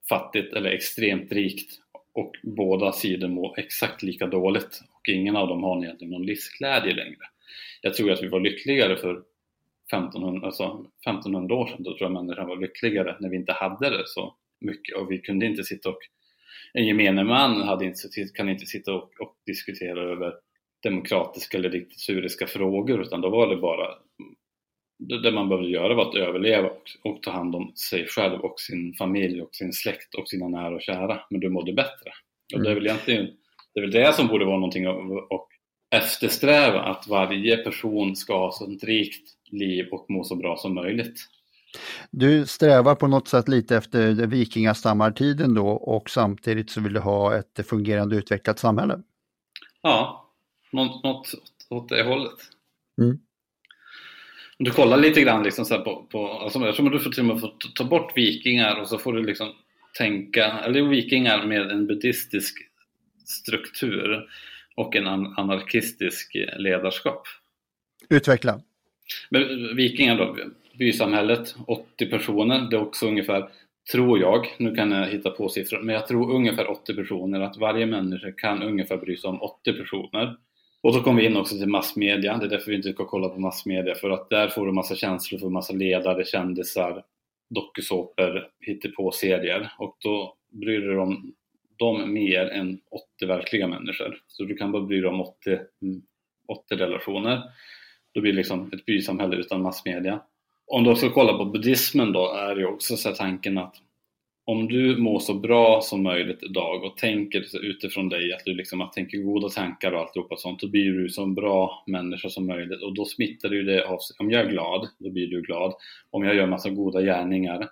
fattigt 0.08 0.54
eller 0.54 0.70
extremt 0.70 1.32
rikt 1.32 1.80
och 2.12 2.32
båda 2.42 2.92
sidor 2.92 3.28
mår 3.28 3.58
exakt 3.58 4.02
lika 4.02 4.26
dåligt. 4.26 4.80
Och 4.92 5.08
ingen 5.08 5.36
av 5.36 5.48
dem 5.48 5.62
har 5.62 5.84
egentligen 5.84 6.12
någon 6.12 6.26
livsglädje 6.26 6.94
längre. 6.94 7.24
Jag 7.82 7.94
tror 7.94 8.10
att 8.12 8.22
vi 8.22 8.28
var 8.28 8.40
lyckligare 8.40 8.96
för 8.96 9.22
1500, 9.92 10.46
alltså 10.46 10.86
1500 11.06 11.54
år 11.54 11.66
sedan, 11.66 11.82
då 11.82 11.90
tror 11.90 12.02
jag 12.02 12.12
människan 12.12 12.48
var 12.48 12.56
lyckligare. 12.56 13.16
När 13.20 13.28
vi 13.28 13.36
inte 13.36 13.52
hade 13.52 13.90
det 13.90 14.02
så 14.06 14.34
mycket. 14.60 14.96
Och 14.96 15.10
vi 15.10 15.18
kunde 15.18 15.46
inte 15.46 15.64
sitta 15.64 15.88
och 15.88 15.98
en 16.72 16.86
gemene 16.86 17.24
man 17.24 17.60
hade 17.60 17.84
inte, 17.84 17.98
kan 18.34 18.48
inte 18.48 18.66
sitta 18.66 18.94
och, 18.94 19.10
och 19.20 19.36
diskutera 19.46 20.00
över 20.00 20.34
demokratiska 20.82 21.58
eller 21.58 21.70
diktaturiska 21.70 22.46
frågor. 22.46 23.02
Utan 23.02 23.20
då 23.20 23.30
var 23.30 23.48
det 23.48 23.56
bara 23.56 23.88
det 25.00 25.32
man 25.32 25.48
behövde 25.48 25.70
göra 25.70 25.94
var 25.94 26.08
att 26.08 26.14
överleva 26.14 26.68
och, 26.68 27.10
och, 27.10 27.22
ta 27.22 27.30
hand 27.30 27.54
om 27.54 27.72
sig 27.74 28.06
själv 28.06 28.40
och 28.40 28.60
sin 28.60 28.94
familj 28.94 29.42
och 29.42 29.54
sin 29.54 29.72
släkt 29.72 30.14
och 30.14 30.28
sina 30.28 30.48
nära 30.48 30.74
och 30.74 30.82
kära. 30.82 31.20
Men 31.30 31.40
du 31.40 31.48
mådde 31.48 31.72
bättre. 31.72 32.10
Och 32.54 32.62
det 32.62 32.70
är 32.70 32.74
väl 32.74 32.86
egentligen 32.86 33.28
det, 33.74 33.80
är 33.80 33.82
väl 33.82 33.90
det 33.90 34.14
som 34.14 34.26
borde 34.26 34.44
vara 34.44 34.56
någonting 34.56 34.86
att 34.86 35.48
eftersträva, 35.90 36.80
att 36.80 37.08
varje 37.08 37.56
person 37.56 38.16
ska 38.16 38.38
ha 38.38 38.52
så 38.52 38.72
ett 38.72 38.84
rikt 38.84 39.30
liv 39.50 39.88
och 39.92 40.06
må 40.08 40.24
så 40.24 40.36
bra 40.36 40.56
som 40.56 40.74
möjligt. 40.74 41.26
Du 42.10 42.46
strävar 42.46 42.94
på 42.94 43.06
något 43.06 43.28
sätt 43.28 43.48
lite 43.48 43.76
efter 43.76 44.26
vikingastammartiden 44.26 45.54
då 45.54 45.68
och 45.68 46.10
samtidigt 46.10 46.70
så 46.70 46.80
vill 46.80 46.92
du 46.92 47.00
ha 47.00 47.36
ett 47.38 47.66
fungerande 47.66 48.16
utvecklat 48.16 48.58
samhälle? 48.58 49.02
Ja, 49.82 50.30
något, 50.70 51.04
något 51.04 51.34
åt 51.68 51.88
det 51.88 52.02
hållet. 52.02 52.38
Mm. 53.00 53.18
Om 54.60 54.64
du 54.64 54.70
kollar 54.70 54.96
lite 54.96 55.20
grann 55.20 55.42
liksom 55.42 55.64
så 55.64 55.78
på, 55.78 56.06
på 56.10 56.28
alltså 56.28 56.58
jag 56.58 56.74
tror 56.74 56.86
att 56.86 56.92
du 56.92 56.98
får 56.98 57.10
till 57.10 57.20
och 57.20 57.26
med 57.26 57.40
få 57.40 57.52
ta 57.74 57.84
bort 57.84 58.16
vikingar 58.16 58.80
och 58.80 58.88
så 58.88 58.98
får 58.98 59.12
du 59.12 59.22
liksom 59.22 59.52
tänka, 59.98 60.44
eller 60.44 60.82
vikingar 60.82 61.46
med 61.46 61.70
en 61.70 61.86
buddhistisk 61.86 62.58
struktur 63.24 64.28
och 64.74 64.96
en 64.96 65.06
anarkistisk 65.06 66.36
ledarskap. 66.56 67.22
Utveckla. 68.08 68.60
Men 69.30 69.76
vikingar 69.76 70.18
då, 70.18 70.36
bysamhället, 70.78 71.54
80 71.66 72.06
personer. 72.06 72.70
Det 72.70 72.76
är 72.76 72.80
också 72.80 73.08
ungefär, 73.08 73.48
tror 73.92 74.20
jag, 74.20 74.46
nu 74.58 74.74
kan 74.74 74.90
jag 74.90 75.06
hitta 75.06 75.30
på 75.30 75.48
siffror, 75.48 75.80
men 75.82 75.94
jag 75.94 76.06
tror 76.06 76.34
ungefär 76.34 76.70
80 76.70 76.94
personer, 76.94 77.40
att 77.40 77.56
varje 77.56 77.86
människa 77.86 78.32
kan 78.32 78.62
ungefär 78.62 78.96
bry 78.96 79.16
sig 79.16 79.28
om 79.28 79.42
80 79.42 79.72
personer. 79.72 80.36
Och 80.82 80.94
så 80.94 81.00
kommer 81.00 81.20
vi 81.20 81.26
in 81.26 81.36
också 81.36 81.56
till 81.58 81.68
massmedia, 81.68 82.38
det 82.38 82.46
är 82.46 82.50
därför 82.50 82.70
vi 82.70 82.76
inte 82.76 82.92
ska 82.92 83.04
kolla 83.04 83.28
på 83.28 83.40
massmedia, 83.40 83.94
för 83.94 84.10
att 84.10 84.30
där 84.30 84.48
får 84.48 84.66
du 84.66 84.72
massa 84.72 84.94
känslor 84.94 85.38
för 85.38 85.48
massa 85.48 85.72
ledare, 85.72 86.24
kändisar, 86.24 87.04
dokusåpor, 87.54 88.48
hittepå-serier 88.60 89.72
och 89.78 89.96
då 89.98 90.34
bryr 90.50 90.80
du 90.80 90.88
dig 90.88 90.98
om 90.98 91.34
dem 91.76 92.12
mer 92.12 92.46
än 92.46 92.80
80 93.18 93.26
verkliga 93.26 93.66
människor. 93.66 94.18
Så 94.26 94.44
du 94.44 94.56
kan 94.56 94.72
bara 94.72 94.82
bry 94.82 95.00
dig 95.00 95.10
om 95.10 95.20
80, 95.20 95.58
80 96.48 96.74
mm, 96.74 96.86
relationer. 96.86 97.42
Då 98.14 98.20
blir 98.20 98.32
det 98.32 98.36
liksom 98.36 98.70
ett 98.72 98.84
bysamhälle 98.84 99.36
utan 99.36 99.62
massmedia 99.62 100.20
om 100.70 100.84
du 100.84 100.90
också 100.90 101.10
kollar 101.10 101.38
på 101.38 101.44
buddhismen 101.44 102.12
då 102.12 102.32
är 102.32 102.54
det 102.54 102.66
också 102.66 102.96
så 102.96 103.10
tanken 103.10 103.58
att 103.58 103.76
om 104.50 104.68
du 104.68 104.96
mår 104.96 105.18
så 105.18 105.34
bra 105.34 105.80
som 105.82 106.02
möjligt 106.02 106.42
idag 106.42 106.84
och 106.84 106.96
tänker 106.96 107.64
utifrån 107.64 108.08
dig 108.08 108.32
att 108.32 108.44
du 108.44 108.54
liksom 108.54 108.80
att 108.80 108.92
tänker 108.92 109.18
goda 109.18 109.48
tankar 109.48 109.92
och 109.92 110.00
alltihopa 110.00 110.36
sånt, 110.36 110.60
då 110.60 110.68
blir 110.68 110.92
du 110.92 111.08
så 111.08 111.26
bra 111.26 111.84
människa 111.86 112.28
som 112.28 112.46
möjligt 112.46 112.82
och 112.82 112.94
då 112.94 113.04
smittar 113.04 113.48
du 113.48 113.62
det 113.62 113.84
av 113.84 113.98
sig. 113.98 114.16
Om 114.18 114.30
jag 114.30 114.40
är 114.40 114.50
glad, 114.50 114.88
då 114.98 115.10
blir 115.10 115.26
du 115.26 115.42
glad. 115.42 115.74
Om 116.10 116.24
jag 116.24 116.36
gör 116.36 116.46
massa 116.46 116.70
goda 116.70 117.02
gärningar, 117.02 117.68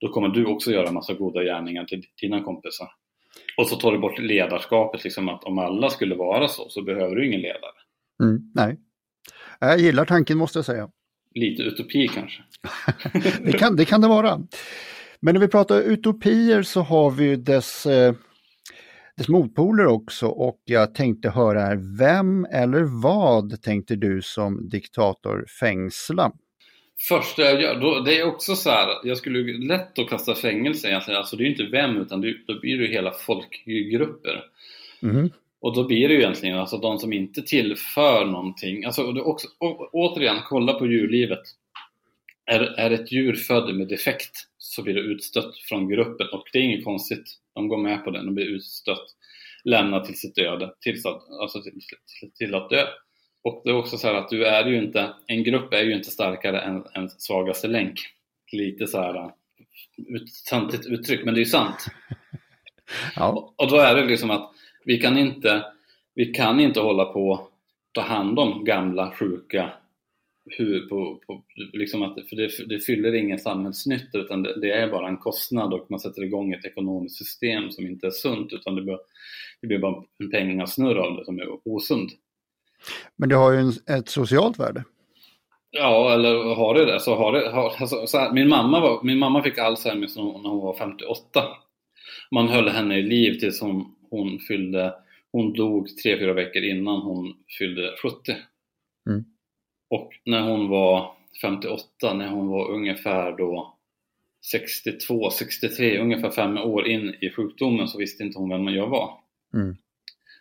då 0.00 0.08
kommer 0.08 0.28
du 0.28 0.46
också 0.46 0.70
göra 0.70 0.92
massa 0.92 1.14
goda 1.14 1.42
gärningar 1.42 1.84
till 1.84 2.02
dina 2.20 2.42
kompisar. 2.42 2.88
Och 3.56 3.66
så 3.66 3.76
tar 3.76 3.92
du 3.92 3.98
bort 3.98 4.18
ledarskapet, 4.18 5.04
liksom 5.04 5.28
att 5.28 5.44
om 5.44 5.58
alla 5.58 5.90
skulle 5.90 6.14
vara 6.14 6.48
så, 6.48 6.68
så 6.68 6.82
behöver 6.82 7.16
du 7.16 7.26
ingen 7.26 7.40
ledare. 7.40 7.78
Mm, 8.22 8.52
nej. 8.54 8.76
Jag 9.60 9.78
gillar 9.78 10.04
tanken 10.04 10.38
måste 10.38 10.58
jag 10.58 10.66
säga 10.66 10.90
lite 11.34 11.62
utopi 11.62 12.08
kanske. 12.08 12.42
det, 13.44 13.52
kan, 13.52 13.76
det 13.76 13.84
kan 13.84 14.00
det 14.00 14.08
vara. 14.08 14.40
Men 15.20 15.34
när 15.34 15.40
vi 15.40 15.48
pratar 15.48 15.80
utopier 15.80 16.62
så 16.62 16.80
har 16.80 17.10
vi 17.10 17.36
dess, 17.36 17.86
eh, 17.86 18.14
dess 19.16 19.28
motpoler 19.28 19.86
också 19.86 20.26
och 20.26 20.62
jag 20.64 20.94
tänkte 20.94 21.30
höra 21.30 21.60
här, 21.60 21.98
vem 21.98 22.44
eller 22.44 23.02
vad 23.02 23.62
tänkte 23.62 23.96
du 23.96 24.22
som 24.22 24.68
diktator 24.68 25.46
fängsla? 25.60 26.32
Första 27.08 27.42
jag 27.42 27.62
gör, 27.62 27.80
då, 27.80 28.00
det 28.00 28.18
är 28.18 28.26
också 28.26 28.56
så 28.56 28.70
här, 28.70 28.88
jag 29.04 29.16
skulle 29.16 29.58
lätt 29.58 29.98
att 29.98 30.08
kasta 30.08 30.34
fängelse 30.34 30.88
egentligen, 30.88 31.18
alltså 31.18 31.36
det 31.36 31.42
är 31.42 31.44
ju 31.44 31.50
inte 31.50 31.76
vem 31.76 31.96
utan 31.96 32.20
det, 32.20 32.34
då 32.46 32.60
blir 32.60 32.78
det 32.78 32.86
hela 32.86 33.10
folkgrupper. 33.10 34.44
Mm. 35.02 35.30
Och 35.60 35.74
då 35.74 35.84
blir 35.84 36.08
det 36.08 36.14
ju 36.14 36.20
egentligen 36.20 36.58
alltså 36.58 36.78
de 36.78 36.98
som 36.98 37.12
inte 37.12 37.42
tillför 37.42 38.24
någonting. 38.24 38.84
Alltså 38.84 39.02
och 39.02 39.26
också, 39.26 39.48
och, 39.58 39.94
återigen, 39.94 40.36
kolla 40.44 40.72
på 40.72 40.86
djurlivet. 40.86 41.42
Är, 42.46 42.60
är 42.60 42.90
ett 42.90 43.12
djur 43.12 43.34
född 43.34 43.74
med 43.74 43.88
defekt 43.88 44.32
så 44.68 44.82
blir 44.82 44.94
det 44.94 45.00
utstött 45.00 45.58
från 45.68 45.88
gruppen 45.88 46.28
och 46.32 46.44
det 46.52 46.58
är 46.58 46.62
inget 46.62 46.84
konstigt. 46.84 47.38
De 47.54 47.68
går 47.68 47.78
med 47.78 48.04
på 48.04 48.10
det, 48.10 48.18
de 48.18 48.34
blir 48.34 48.46
utstött, 48.46 49.06
lämnat 49.64 50.04
till 50.04 50.18
sitt 50.18 50.38
öde, 50.38 50.72
till, 50.80 51.02
alltså 51.40 51.62
till, 51.62 51.72
till, 51.72 52.30
till 52.34 52.54
att 52.54 52.70
dö. 52.70 52.86
Och 53.42 53.62
det 53.64 53.70
är 53.70 53.74
också 53.74 53.98
så 53.98 54.06
här 54.06 54.14
att 54.14 54.28
du 54.28 54.44
är 54.44 54.66
ju 54.66 54.78
inte, 54.78 55.14
en 55.26 55.44
grupp 55.44 55.72
är 55.72 55.82
ju 55.82 55.94
inte 55.94 56.10
starkare 56.10 56.60
än 56.60 56.84
en 56.94 57.08
svagaste 57.08 57.68
länk. 57.68 58.00
Lite 58.52 58.86
så 58.86 58.98
här 58.98 59.32
ut, 59.96 60.86
uttryck, 60.86 61.24
men 61.24 61.34
det 61.34 61.38
är 61.38 61.44
ju 61.44 61.50
sant. 61.50 61.86
Ja. 63.16 63.54
Och 63.56 63.70
då 63.70 63.76
är 63.76 63.94
det 63.94 64.04
liksom 64.04 64.30
att 64.30 64.52
vi 64.84 64.98
kan 64.98 65.18
inte, 65.18 65.64
vi 66.14 66.24
kan 66.26 66.60
inte 66.60 66.80
hålla 66.80 67.04
på 67.04 67.34
att 67.34 67.50
ta 67.92 68.00
hand 68.00 68.38
om 68.38 68.64
gamla, 68.64 69.10
sjuka, 69.10 69.72
hur, 70.50 70.88
på, 70.88 71.20
på, 71.26 71.42
liksom 71.72 72.02
att, 72.02 72.14
för 72.28 72.36
det, 72.36 72.50
det 72.68 72.80
fyller 72.80 73.14
ingen 73.14 73.38
samhällsnytta 73.38 74.18
utan 74.18 74.42
det, 74.42 74.60
det, 74.60 74.72
är 74.72 74.88
bara 74.90 75.08
en 75.08 75.16
kostnad 75.16 75.74
och 75.74 75.86
man 75.90 76.00
sätter 76.00 76.22
igång 76.22 76.52
ett 76.52 76.64
ekonomiskt 76.64 77.16
system 77.16 77.70
som 77.70 77.86
inte 77.86 78.06
är 78.06 78.10
sunt 78.10 78.52
utan 78.52 78.74
det 78.74 78.82
blir, 78.82 78.98
det 79.60 79.66
blir 79.66 79.78
bara 79.78 80.04
en 80.18 80.30
pengasnurr 80.30 80.96
av 80.96 81.16
det 81.16 81.24
som 81.24 81.38
är 81.38 81.68
osund. 81.68 82.10
Men 83.16 83.28
det 83.28 83.34
har 83.34 83.52
ju 83.52 83.58
en, 83.58 83.96
ett 83.98 84.08
socialt 84.08 84.58
värde. 84.58 84.84
Ja, 85.70 86.12
eller 86.14 86.54
har 86.54 86.74
det 86.74 86.84
det? 86.84 87.00
Så 87.00 87.14
har 87.14 87.32
det 87.32 87.50
har, 87.50 87.74
alltså, 87.80 88.18
här, 88.18 88.32
min, 88.32 88.48
mamma 88.48 88.80
var, 88.80 89.02
min 89.02 89.18
mamma 89.18 89.42
fick 89.42 89.58
Alzheimers 89.58 90.16
när 90.16 90.22
hon 90.22 90.58
var 90.58 90.78
58. 90.78 91.44
Man 92.30 92.48
höll 92.48 92.68
henne 92.68 92.98
i 92.98 93.02
liv 93.02 93.38
tills 93.38 93.60
hon, 93.60 93.94
hon 94.10 94.38
fyllde, 94.38 94.94
hon 95.32 95.52
dog 95.52 95.88
tre, 96.02 96.18
fyra 96.18 96.32
veckor 96.32 96.62
innan 96.62 97.00
hon 97.00 97.34
fyllde 97.58 97.94
70. 98.02 98.36
Och 99.88 100.10
när 100.24 100.42
hon 100.42 100.68
var 100.68 101.12
58, 101.42 102.14
när 102.14 102.28
hon 102.28 102.48
var 102.48 102.70
ungefär 102.70 103.32
då 103.32 103.74
62, 104.50 105.30
63, 105.30 105.98
ungefär 105.98 106.30
fem 106.30 106.58
år 106.58 106.86
in 106.86 107.14
i 107.20 107.30
sjukdomen 107.30 107.88
så 107.88 107.98
visste 107.98 108.22
inte 108.22 108.38
hon 108.38 108.50
vem 108.50 108.68
jag 108.74 108.86
var. 108.86 109.10
Mm. 109.54 109.76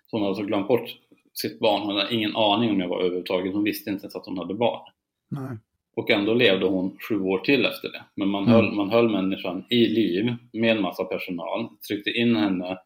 Så 0.07 0.17
hon 0.17 0.21
hade 0.21 0.29
alltså 0.29 0.43
glömt 0.43 0.67
bort 0.67 0.89
sitt 1.33 1.59
barn, 1.59 1.81
hon 1.81 1.95
hade 1.95 2.15
ingen 2.15 2.35
aning 2.35 2.69
om 2.71 2.79
jag 2.79 2.87
var 2.87 2.99
överhuvudtaget, 2.99 3.53
hon 3.53 3.63
visste 3.63 3.89
inte 3.89 4.03
ens 4.03 4.15
att 4.15 4.25
hon 4.25 4.37
hade 4.37 4.53
barn. 4.53 4.81
Nej. 5.29 5.57
Och 5.95 6.09
ändå 6.09 6.33
levde 6.33 6.65
hon 6.65 6.97
sju 7.09 7.19
år 7.19 7.39
till 7.39 7.65
efter 7.65 7.91
det. 7.91 8.03
Men 8.15 8.27
man, 8.27 8.43
mm. 8.43 8.53
höll, 8.53 8.71
man 8.71 8.89
höll 8.89 9.09
människan 9.09 9.65
i 9.69 9.87
liv 9.87 10.35
med 10.53 10.71
en 10.71 10.81
massa 10.81 11.03
personal, 11.03 11.69
tryckte 11.87 12.09
in 12.09 12.35
henne 12.35 12.77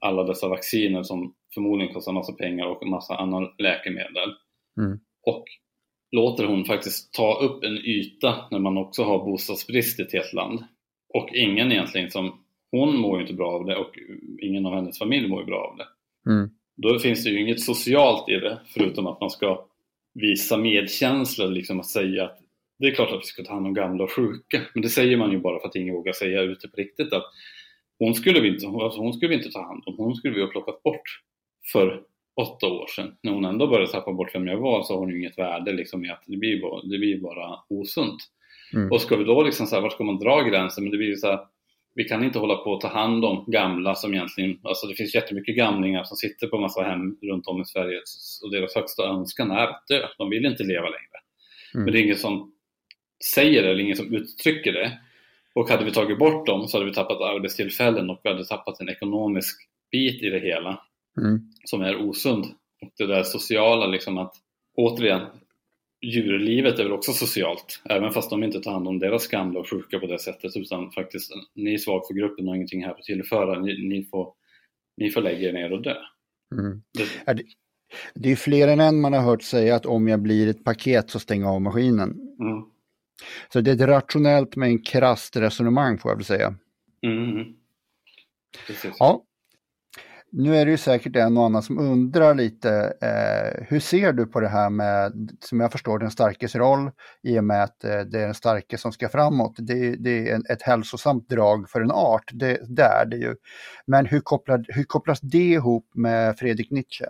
alla 0.00 0.24
dessa 0.24 0.48
vacciner 0.48 1.02
som 1.02 1.34
förmodligen 1.54 1.94
kostar 1.94 2.12
massa 2.12 2.32
pengar 2.32 2.66
och 2.66 2.82
en 2.82 2.90
massa 2.90 3.16
annan 3.16 3.48
läkemedel. 3.58 4.34
Mm. 4.78 4.98
Och 5.26 5.44
låter 6.14 6.44
hon 6.44 6.64
faktiskt 6.64 7.14
ta 7.14 7.40
upp 7.40 7.64
en 7.64 7.78
yta 7.78 8.34
när 8.50 8.58
man 8.58 8.78
också 8.78 9.02
har 9.02 9.24
bostadsbrist 9.24 10.00
i 10.00 10.02
ett 10.02 10.12
helt 10.12 10.32
land. 10.32 10.64
Och 11.14 11.28
ingen 11.34 11.72
egentligen 11.72 12.10
som, 12.10 12.44
hon 12.70 12.96
mår 12.96 13.16
ju 13.16 13.22
inte 13.22 13.34
bra 13.34 13.52
av 13.52 13.64
det 13.64 13.76
och 13.76 13.98
ingen 14.40 14.66
av 14.66 14.74
hennes 14.74 14.98
familj 14.98 15.28
mår 15.28 15.40
ju 15.40 15.46
bra 15.46 15.58
av 15.58 15.76
det. 15.76 15.86
Mm. 16.30 16.50
Då 16.76 16.98
finns 16.98 17.24
det 17.24 17.30
ju 17.30 17.40
inget 17.40 17.60
socialt 17.60 18.28
i 18.28 18.32
det 18.32 18.58
förutom 18.66 19.06
att 19.06 19.20
man 19.20 19.30
ska 19.30 19.66
visa 20.14 20.56
medkänsla, 20.56 21.46
liksom 21.46 21.80
att 21.80 21.86
säga 21.86 22.24
att 22.24 22.38
det 22.78 22.86
är 22.86 22.94
klart 22.94 23.12
att 23.12 23.20
vi 23.20 23.26
ska 23.26 23.42
ta 23.42 23.52
hand 23.52 23.66
om 23.66 23.74
gamla 23.74 24.04
och 24.04 24.12
sjuka, 24.12 24.62
men 24.74 24.82
det 24.82 24.88
säger 24.88 25.16
man 25.16 25.32
ju 25.32 25.38
bara 25.38 25.60
för 25.60 25.68
att 25.68 25.76
ingen 25.76 25.94
vågar 25.94 26.12
säga 26.12 26.42
ute 26.42 26.68
på 26.68 26.76
riktigt 26.76 27.12
att 27.12 27.24
hon 27.98 28.14
skulle 28.14 28.40
vi 28.40 28.48
inte, 28.48 28.66
alltså 28.66 29.00
hon 29.00 29.12
skulle 29.12 29.28
vi 29.28 29.34
inte 29.34 29.50
ta 29.50 29.62
hand 29.62 29.82
om, 29.86 29.94
hon 29.96 30.14
skulle 30.14 30.34
vi 30.34 30.40
ha 30.40 30.48
plockat 30.48 30.82
bort 30.82 31.02
för 31.72 32.02
åtta 32.36 32.66
år 32.66 32.86
sedan. 32.86 33.16
När 33.22 33.32
hon 33.32 33.44
ändå 33.44 33.66
började 33.66 33.92
tappa 33.92 34.12
bort 34.12 34.34
vem 34.34 34.46
jag 34.46 34.58
var 34.58 34.82
så 34.82 34.92
har 34.92 35.00
hon 35.00 35.10
ju 35.10 35.18
inget 35.18 35.38
värde 35.38 35.72
liksom 35.72 36.04
i 36.04 36.10
att 36.10 36.22
det 36.26 36.36
blir 36.36 36.60
bara, 36.60 36.82
det 36.82 36.98
blir 36.98 37.20
bara 37.20 37.58
osunt. 37.68 38.22
Mm. 38.74 38.92
Och 38.92 39.00
ska 39.00 39.16
vi 39.16 39.24
då 39.24 39.42
liksom 39.42 39.66
så 39.66 39.74
här, 39.74 39.82
var 39.82 39.90
ska 39.90 40.04
man 40.04 40.18
dra 40.18 40.42
gränsen? 40.42 40.84
Men 40.84 40.90
det 40.90 40.96
blir 40.96 41.08
ju 41.08 41.16
så 41.16 41.26
här, 41.26 41.38
vi 41.94 42.04
kan 42.04 42.24
inte 42.24 42.38
hålla 42.38 42.56
på 42.56 42.74
att 42.74 42.80
ta 42.80 42.88
hand 42.88 43.24
om 43.24 43.44
gamla 43.46 43.94
som 43.94 44.14
egentligen, 44.14 44.58
alltså 44.62 44.86
det 44.86 44.94
finns 44.94 45.14
jättemycket 45.14 45.56
gamlingar 45.56 46.04
som 46.04 46.16
sitter 46.16 46.46
på 46.46 46.58
massa 46.58 46.82
hem 46.82 47.16
runt 47.22 47.46
om 47.46 47.60
i 47.60 47.64
Sverige 47.64 48.00
och 48.44 48.50
deras 48.50 48.74
högsta 48.74 49.04
önskan 49.04 49.50
är 49.50 49.66
att 49.66 49.86
dö. 49.88 50.06
De 50.18 50.30
vill 50.30 50.46
inte 50.46 50.62
leva 50.62 50.84
längre. 50.84 51.18
Mm. 51.74 51.84
Men 51.84 51.92
det 51.92 52.00
är 52.00 52.02
ingen 52.02 52.16
som 52.16 52.52
säger 53.34 53.62
det 53.62 53.70
eller 53.70 53.82
ingen 53.82 53.96
som 53.96 54.14
uttrycker 54.14 54.72
det. 54.72 54.98
Och 55.54 55.68
hade 55.68 55.84
vi 55.84 55.92
tagit 55.92 56.18
bort 56.18 56.46
dem 56.46 56.68
så 56.68 56.76
hade 56.76 56.90
vi 56.90 56.94
tappat 56.94 57.20
arbetstillfällen 57.20 58.10
och 58.10 58.20
vi 58.22 58.30
hade 58.30 58.44
tappat 58.44 58.80
en 58.80 58.88
ekonomisk 58.88 59.68
bit 59.90 60.22
i 60.22 60.30
det 60.30 60.40
hela 60.40 60.80
mm. 61.18 61.50
som 61.64 61.82
är 61.82 62.08
osund. 62.08 62.44
Och 62.82 62.92
det 62.98 63.06
där 63.06 63.22
sociala 63.22 63.86
liksom 63.86 64.18
att 64.18 64.34
återigen, 64.76 65.22
djurlivet 66.00 66.78
är 66.78 66.82
väl 66.82 66.92
också 66.92 67.12
socialt, 67.12 67.82
även 67.84 68.12
fast 68.12 68.30
de 68.30 68.44
inte 68.44 68.60
tar 68.60 68.72
hand 68.72 68.88
om 68.88 68.98
deras 68.98 69.28
gamla 69.28 69.60
och 69.60 69.70
sjuka 69.70 69.98
på 69.98 70.06
det 70.06 70.18
sättet 70.18 70.56
utan 70.56 70.90
faktiskt, 70.90 71.32
ni 71.54 71.74
är 71.74 71.78
svag 71.78 72.06
för 72.06 72.14
gruppen 72.14 72.44
och 72.44 72.50
har 72.50 72.56
ingenting 72.56 72.84
här 72.84 72.90
att 72.90 73.02
tillföra, 73.02 73.60
ni, 73.60 73.88
ni, 73.88 74.04
får, 74.04 74.32
ni 74.96 75.10
får 75.10 75.20
lägga 75.20 75.48
er 75.48 75.52
ner 75.52 75.72
och 75.72 75.82
dö. 75.82 75.96
Mm. 76.58 76.82
Det, 76.98 77.42
det 78.14 78.32
är 78.32 78.36
fler 78.36 78.68
än 78.68 78.80
en 78.80 79.00
man 79.00 79.12
har 79.12 79.20
hört 79.20 79.42
säga 79.42 79.76
att 79.76 79.86
om 79.86 80.08
jag 80.08 80.22
blir 80.22 80.48
ett 80.48 80.64
paket 80.64 81.10
så 81.10 81.18
stäng 81.18 81.44
av 81.44 81.62
maskinen. 81.62 82.10
Mm. 82.40 82.64
Så 83.52 83.60
det 83.60 83.70
är 83.70 83.74
ett 83.74 83.80
rationellt 83.80 84.56
men 84.56 84.82
krasst 84.82 85.36
resonemang 85.36 85.98
får 85.98 86.10
jag 86.10 86.16
väl 86.16 86.24
säga. 86.24 86.54
Mm. 87.06 87.54
Ja, 88.98 89.24
nu 90.36 90.56
är 90.56 90.64
det 90.64 90.70
ju 90.70 90.76
säkert 90.76 91.16
en 91.16 91.36
och 91.36 91.44
annan 91.44 91.62
som 91.62 91.78
undrar 91.78 92.34
lite, 92.34 92.70
eh, 93.02 93.66
hur 93.68 93.80
ser 93.80 94.12
du 94.12 94.26
på 94.26 94.40
det 94.40 94.48
här 94.48 94.70
med, 94.70 95.30
som 95.40 95.60
jag 95.60 95.72
förstår, 95.72 95.98
den 95.98 96.10
starkes 96.10 96.54
roll 96.54 96.90
i 97.22 97.38
och 97.38 97.44
med 97.44 97.62
att 97.62 97.84
eh, 97.84 97.90
det 97.90 98.20
är 98.20 98.24
den 98.24 98.34
starke 98.34 98.78
som 98.78 98.92
ska 98.92 99.08
framåt. 99.08 99.54
Det, 99.58 99.96
det 99.96 100.28
är 100.28 100.34
en, 100.34 100.42
ett 100.50 100.62
hälsosamt 100.62 101.28
drag 101.28 101.70
för 101.70 101.80
en 101.80 101.90
art, 101.90 102.30
det, 102.32 102.76
det 102.76 102.82
är 102.82 103.06
det 103.06 103.16
ju. 103.16 103.34
Men 103.86 104.06
hur, 104.06 104.20
kopplar, 104.20 104.64
hur 104.68 104.84
kopplas 104.84 105.20
det 105.20 105.38
ihop 105.38 105.90
med 105.94 106.38
Fredrik 106.38 106.70
Nietzsche? 106.70 107.04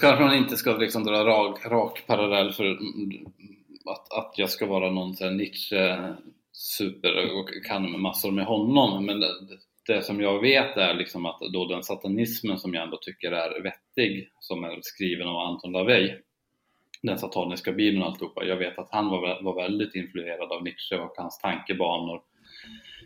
Kanske 0.00 0.24
man 0.24 0.34
inte 0.34 0.56
ska 0.56 0.76
liksom 0.76 1.04
dra 1.04 1.24
rak, 1.24 1.66
rak 1.66 2.04
parallell 2.06 2.52
för 2.52 2.64
att, 3.90 4.18
att 4.18 4.32
jag 4.36 4.50
ska 4.50 4.66
vara 4.66 4.90
någon 4.90 5.36
Nietzsche 5.36 5.98
super 6.52 7.38
och 7.38 7.48
kan 7.68 7.90
med 7.90 8.00
massor 8.00 8.30
med 8.30 8.44
honom, 8.44 9.06
men 9.06 9.20
det, 9.20 9.28
det 9.88 10.02
som 10.02 10.20
jag 10.20 10.40
vet 10.40 10.76
är 10.76 10.94
liksom 10.94 11.26
att 11.26 11.40
då 11.52 11.66
den 11.66 11.82
satanismen 11.82 12.58
som 12.58 12.74
jag 12.74 12.84
ändå 12.84 12.98
tycker 13.02 13.32
är 13.32 13.62
vettig, 13.62 14.30
som 14.40 14.64
är 14.64 14.78
skriven 14.82 15.28
av 15.28 15.36
Anton 15.36 15.72
LaVey, 15.72 16.14
den 17.02 17.18
sataniska 17.18 17.72
bibeln 17.72 18.02
och 18.02 18.08
alltihopa, 18.08 18.44
jag 18.44 18.56
vet 18.56 18.78
att 18.78 18.88
han 18.90 19.08
var, 19.08 19.42
var 19.42 19.62
väldigt 19.62 19.94
influerad 19.94 20.52
av 20.52 20.62
Nietzsche 20.62 20.98
och 20.98 21.14
hans 21.16 21.38
tankebanor 21.38 22.20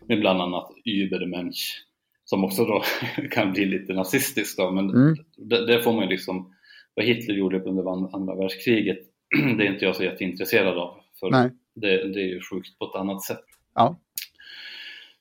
med 0.06 0.20
bland 0.20 0.42
annat 0.42 0.70
Übermensch 0.84 1.84
som 2.24 2.44
också 2.44 2.64
då 2.64 2.82
kan 3.30 3.52
bli 3.52 3.64
lite 3.64 3.92
nazistiskt 3.92 4.58
då, 4.58 4.70
men 4.70 4.90
mm. 4.90 5.16
det, 5.36 5.66
det, 5.66 5.82
får 5.82 5.92
man 5.92 6.02
ju 6.02 6.10
liksom, 6.10 6.54
vad 6.94 7.06
Hitler 7.06 7.34
gjorde 7.34 7.60
under 7.60 8.14
andra 8.16 8.34
världskriget, 8.34 8.98
det 9.56 9.66
är 9.66 9.72
inte 9.72 9.84
jag 9.84 9.96
så 9.96 10.04
jätteintresserad 10.04 10.78
av, 10.78 11.00
för 11.20 11.30
det, 11.74 12.08
det, 12.08 12.20
är 12.20 12.28
ju 12.28 12.40
sjukt 12.40 12.78
på 12.78 12.84
ett 12.84 12.94
annat 12.94 13.22
sätt. 13.22 13.44
Ja. 13.74 14.00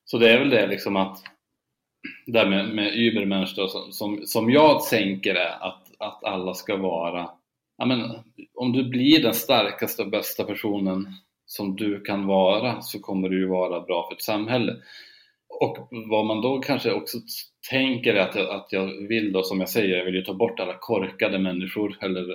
Så 0.06 0.18
det 0.18 0.30
är 0.30 0.40
väl 0.40 0.50
det 0.50 0.68
liksom 0.68 0.96
att 0.96 1.24
där 2.26 2.50
med, 2.50 2.70
med 2.76 2.94
Übermensch 2.96 3.54
då, 3.56 3.68
som, 3.68 3.92
som, 3.92 4.22
som 4.26 4.52
jag 4.52 4.84
tänker 4.84 5.36
är 5.36 5.68
att, 5.68 5.88
att 6.00 6.24
alla 6.24 6.54
ska 6.54 6.78
vara, 6.78 7.30
ja 7.78 7.86
men, 7.86 8.02
om 8.56 8.72
du 8.74 8.90
blir 8.90 9.24
den 9.24 9.34
starkaste 9.34 10.02
och 10.04 10.10
bästa 10.10 10.44
personen 10.44 11.08
som 11.46 11.76
du 11.76 12.02
kan 12.02 12.28
vara 12.28 12.82
så 12.82 13.00
kommer 13.00 13.30
du 13.30 13.40
ju 13.40 13.48
vara 13.48 13.82
bra 13.82 14.08
för 14.08 14.16
ett 14.16 14.22
samhälle. 14.22 14.76
Och 15.60 15.88
vad 16.10 16.26
man 16.26 16.42
då 16.42 16.60
kanske 16.60 16.94
också 16.94 17.18
tänker 17.70 18.14
är 18.14 18.20
att 18.20 18.36
jag, 18.36 18.50
att 18.50 18.68
jag 18.72 19.08
vill 19.08 19.32
då, 19.32 19.44
som 19.44 19.60
jag 19.60 19.70
säger, 19.70 19.98
jag 19.98 20.06
vill 20.06 20.16
ju 20.16 20.22
ta 20.22 20.34
bort 20.34 20.60
alla 20.60 20.78
korkade 20.80 21.40
människor 21.40 21.98
eller 22.02 22.26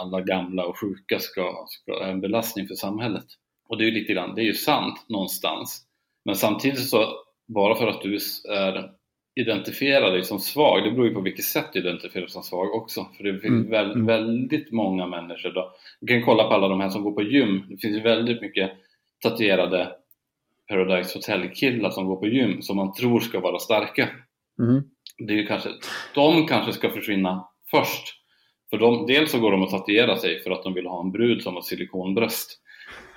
alla 0.00 0.20
gamla 0.20 0.66
och 0.66 0.78
sjuka 0.78 1.18
ska, 1.18 1.66
ska 1.68 2.04
en 2.04 2.20
belastning 2.20 2.68
för 2.68 2.74
samhället. 2.74 3.24
Och 3.68 3.78
det 3.78 3.84
är 3.84 3.86
ju 3.86 4.00
lite 4.00 4.12
grann, 4.12 4.34
det 4.34 4.42
är 4.42 4.44
ju 4.44 4.54
sant 4.54 5.04
någonstans. 5.08 5.82
Men 6.24 6.36
samtidigt 6.36 6.88
så, 6.88 7.06
bara 7.48 7.74
för 7.74 7.86
att 7.86 8.02
du 8.02 8.14
är 8.48 8.90
identifiera 9.34 10.10
dig 10.10 10.22
som 10.22 10.38
svag, 10.38 10.84
det 10.84 10.90
beror 10.90 11.08
ju 11.08 11.14
på 11.14 11.20
vilket 11.20 11.44
sätt 11.44 11.72
du 11.72 11.78
identifierar 11.78 12.22
dig 12.22 12.30
som 12.30 12.42
svag 12.42 12.74
också. 12.74 13.06
För 13.16 13.24
det 13.24 13.32
finns 13.32 13.44
mm. 13.44 13.70
Väl, 13.70 13.90
mm. 13.90 14.06
väldigt 14.06 14.72
många 14.72 15.06
människor 15.06 15.50
då. 15.50 15.74
Du 16.00 16.06
kan 16.06 16.24
kolla 16.24 16.44
på 16.44 16.54
alla 16.54 16.68
de 16.68 16.80
här 16.80 16.88
som 16.88 17.02
går 17.02 17.12
på 17.12 17.22
gym. 17.22 17.64
Det 17.68 17.76
finns 17.76 17.96
ju 17.96 18.00
väldigt 18.00 18.42
mycket 18.42 18.70
tatuerade 19.22 19.92
Paradise 20.68 21.18
Hotel-killar 21.18 21.90
som 21.90 22.06
går 22.06 22.16
på 22.16 22.26
gym 22.26 22.62
som 22.62 22.76
man 22.76 22.92
tror 22.92 23.20
ska 23.20 23.40
vara 23.40 23.58
starka. 23.58 24.08
Mm. 24.58 24.82
Det 25.18 25.32
är 25.32 25.36
ju 25.36 25.46
kanske, 25.46 25.68
de 26.14 26.46
kanske 26.46 26.72
ska 26.72 26.90
försvinna 26.90 27.48
först. 27.70 28.16
För 28.70 28.78
de, 28.78 29.06
dels 29.06 29.30
så 29.30 29.40
går 29.40 29.52
de 29.52 29.62
att 29.62 29.70
tatuera 29.70 30.16
sig 30.16 30.42
för 30.42 30.50
att 30.50 30.62
de 30.62 30.74
vill 30.74 30.86
ha 30.86 31.00
en 31.00 31.12
brud 31.12 31.42
som 31.42 31.54
har 31.54 31.62
silikonbröst. 31.62 32.60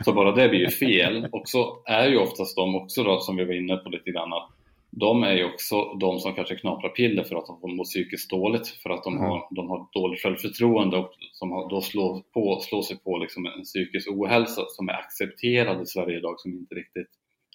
Så 0.06 0.13
bara 0.13 0.32
det 0.32 0.49
blir 0.49 0.60
ju 0.60 0.69
fel. 0.69 1.28
Och 1.32 1.43
så 1.45 1.84
är 1.86 2.08
ju 2.08 2.17
oftast 2.17 2.56
de 2.56 2.76
också 2.76 3.04
då, 3.04 3.19
som 3.19 3.36
vi 3.36 3.45
var 3.45 3.54
inne 3.54 3.78
på 3.78 3.89
lite 3.89 4.12
grann, 4.12 4.34
de 4.95 5.23
är 5.23 5.34
ju 5.34 5.45
också 5.45 5.93
de 5.93 6.19
som 6.19 6.34
kanske 6.34 6.56
knaprar 6.56 6.89
piller 6.89 7.23
för 7.23 7.36
att 7.36 7.45
de 7.62 7.75
mår 7.75 7.84
psykiskt 7.84 8.29
dåligt, 8.29 8.67
för 8.67 8.89
att 8.89 9.03
de, 9.03 9.17
mm. 9.17 9.29
har, 9.29 9.47
de 9.51 9.69
har 9.69 9.88
dåligt 9.93 10.21
självförtroende 10.21 10.97
och 10.97 11.12
som 11.32 11.51
har, 11.51 11.69
då 11.69 11.82
slår, 11.82 12.21
på, 12.34 12.60
slår 12.62 12.82
sig 12.82 12.97
på 12.99 13.17
liksom 13.17 13.45
en 13.45 13.63
psykisk 13.63 14.12
ohälsa 14.12 14.62
som 14.67 14.89
är 14.89 14.93
accepterad 14.93 15.82
i 15.82 15.86
Sverige 15.86 16.17
idag 16.17 16.39
som 16.39 16.53
inte 16.53 16.75
riktigt 16.75 17.08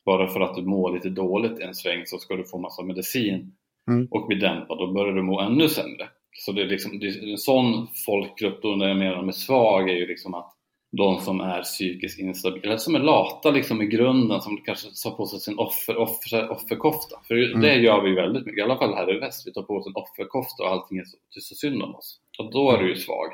bara 0.04 0.28
för 0.28 0.40
att 0.40 0.54
du 0.54 0.62
mår 0.62 0.94
lite 0.94 1.08
dåligt 1.08 1.58
en 1.58 1.74
sväng 1.74 2.02
så 2.06 2.18
ska 2.18 2.36
du 2.36 2.44
få 2.44 2.58
massa 2.58 2.82
medicin 2.82 3.52
mm. 3.90 4.08
och 4.10 4.26
bli 4.26 4.36
dämpad, 4.36 4.78
då 4.78 4.92
börjar 4.92 5.14
du 5.14 5.22
må 5.22 5.40
ännu 5.40 5.68
sämre. 5.68 6.08
Så 6.32 6.52
det 6.52 6.62
är, 6.62 6.66
liksom, 6.66 6.98
det 6.98 7.06
är 7.06 7.30
en 7.30 7.38
sån 7.38 7.88
folkgrupp, 8.06 8.62
då 8.62 8.68
när 8.68 8.88
jag 8.88 8.98
menar 8.98 9.22
med 9.22 9.34
svag, 9.34 9.90
är 9.90 9.94
ju 9.94 10.06
liksom 10.06 10.34
att 10.34 10.57
de 10.90 11.20
som 11.20 11.40
är 11.40 11.62
psykiskt 11.62 12.18
instabila, 12.18 12.66
eller 12.66 12.76
som 12.76 12.94
är 12.94 13.00
lata 13.00 13.50
liksom 13.50 13.82
i 13.82 13.86
grunden, 13.86 14.40
som 14.40 14.56
kanske 14.56 14.88
tar 15.04 15.16
på 15.16 15.26
sig 15.26 15.40
sin 15.40 15.58
offer, 15.58 15.96
offer, 15.96 16.50
offerkofta. 16.50 17.20
För 17.28 17.34
mm. 17.34 17.60
det 17.60 17.74
gör 17.74 18.02
vi 18.02 18.14
väldigt 18.14 18.46
mycket, 18.46 18.58
i 18.58 18.62
alla 18.62 18.78
fall 18.78 18.94
här 18.94 19.16
i 19.16 19.18
väst. 19.18 19.46
Vi 19.46 19.52
tar 19.52 19.62
på 19.62 19.76
oss 19.76 19.86
en 19.86 19.96
offerkofta 19.96 20.62
och 20.62 20.70
allting 20.70 20.98
är 20.98 21.04
så, 21.04 21.16
är 21.36 21.40
så 21.40 21.54
synd 21.54 21.82
om 21.82 21.94
oss. 21.94 22.20
Och 22.38 22.52
då 22.52 22.70
är 22.70 22.78
du 22.78 22.88
ju 22.88 22.96
svag. 22.96 23.28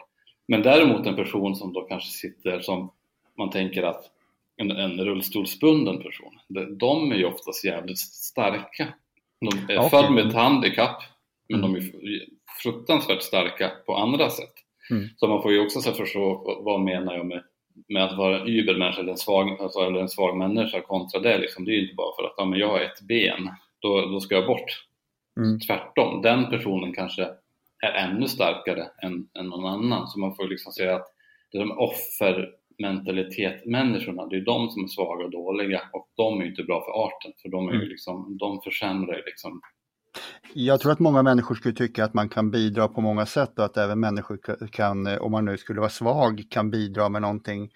Men 0.49 0.63
däremot 0.63 1.07
en 1.07 1.17
person 1.17 1.57
som 1.57 1.73
då 1.73 1.81
kanske 1.81 2.11
sitter 2.11 2.61
som 2.61 2.93
man 3.39 3.51
tänker 3.51 3.83
att 3.83 4.11
en, 4.57 4.71
en 4.71 5.05
rullstolsbunden 5.05 6.03
person, 6.03 6.39
de 6.79 7.13
är 7.13 7.17
ju 7.17 7.25
oftast 7.25 7.65
jävligt 7.65 7.99
starka. 7.99 8.89
De 9.41 9.73
är 9.75 9.79
okay. 9.79 9.91
födda 9.91 10.11
med 10.11 10.27
ett 10.27 10.35
handikapp, 10.35 11.03
men 11.49 11.65
mm. 11.65 11.73
de 11.73 11.79
är 11.79 11.93
fruktansvärt 12.63 13.23
starka 13.23 13.73
på 13.87 13.97
andra 13.97 14.31
sätt. 14.31 14.64
Mm. 14.91 15.09
Så 15.17 15.29
man 15.29 15.43
får 15.43 15.53
ju 15.53 15.61
också 15.61 15.81
så 15.81 15.93
förstå 15.93 16.61
vad 16.65 16.81
menar 16.81 17.15
jag 17.15 17.27
med, 17.27 17.43
med 17.89 18.05
att 18.05 18.19
vara 18.19 18.41
en 18.41 18.49
übermänniska 18.49 19.01
eller 19.01 19.13
en 19.13 19.19
svag, 19.19 19.61
alltså, 19.61 19.81
eller 19.81 20.01
en 20.01 20.09
svag 20.09 20.37
människa 20.37 20.81
kontra 20.81 21.21
det. 21.21 21.39
Liksom. 21.39 21.65
Det 21.65 21.71
är 21.71 21.75
ju 21.75 21.83
inte 21.83 21.95
bara 21.95 22.17
för 22.17 22.25
att 22.25 22.35
ja, 22.37 22.45
men 22.45 22.59
jag 22.59 22.69
har 22.69 22.81
ett 22.81 23.01
ben, 23.09 23.51
då, 23.79 24.01
då 24.01 24.21
ska 24.21 24.35
jag 24.35 24.47
bort. 24.47 24.87
Mm. 25.41 25.61
Tvärtom, 25.61 26.23
den 26.23 26.51
personen 26.51 26.93
kanske 26.93 27.29
är 27.83 27.93
ännu 27.93 28.29
starkare 28.29 28.87
än, 29.03 29.29
än 29.39 29.47
någon 29.47 29.67
annan. 29.67 30.09
Så 30.09 30.19
man 30.19 30.37
får 30.37 30.49
liksom 30.49 30.73
säga 30.73 30.97
att 30.97 31.07
det 31.53 31.59
är 31.59 31.63
de 31.63 31.79
offermentalitet-människorna, 31.79 34.27
det 34.27 34.37
är 34.37 34.41
de 34.41 34.71
som 34.71 34.85
är 34.85 34.89
svaga 34.89 35.25
och 35.25 35.31
dåliga 35.31 35.83
och 35.93 36.09
de 36.17 36.41
är 36.41 36.45
inte 36.45 36.63
bra 36.63 36.85
för 36.85 36.93
arten 37.07 37.33
för 37.43 37.49
de, 37.49 37.69
är 37.69 37.75
mm. 37.75 37.89
liksom, 37.89 38.37
de 38.41 38.61
försämrar 38.61 39.23
liksom 39.27 39.61
jag 40.55 40.81
tror 40.81 40.93
att 40.93 40.99
många 40.99 41.23
människor 41.23 41.55
skulle 41.55 41.75
tycka 41.75 42.05
att 42.05 42.15
man 42.15 42.29
kan 42.29 42.51
bidra 42.51 42.89
på 42.89 43.01
många 43.01 43.27
sätt 43.27 43.59
och 43.59 43.65
att 43.65 43.77
även 43.77 44.01
människor 44.01 44.39
kan, 44.73 45.19
om 45.19 45.33
man 45.33 45.45
nu 45.45 45.57
skulle 45.57 45.81
vara 45.81 45.91
svag, 45.91 46.43
kan 46.51 46.71
bidra 46.71 47.09
med 47.09 47.23
någonting. 47.23 47.71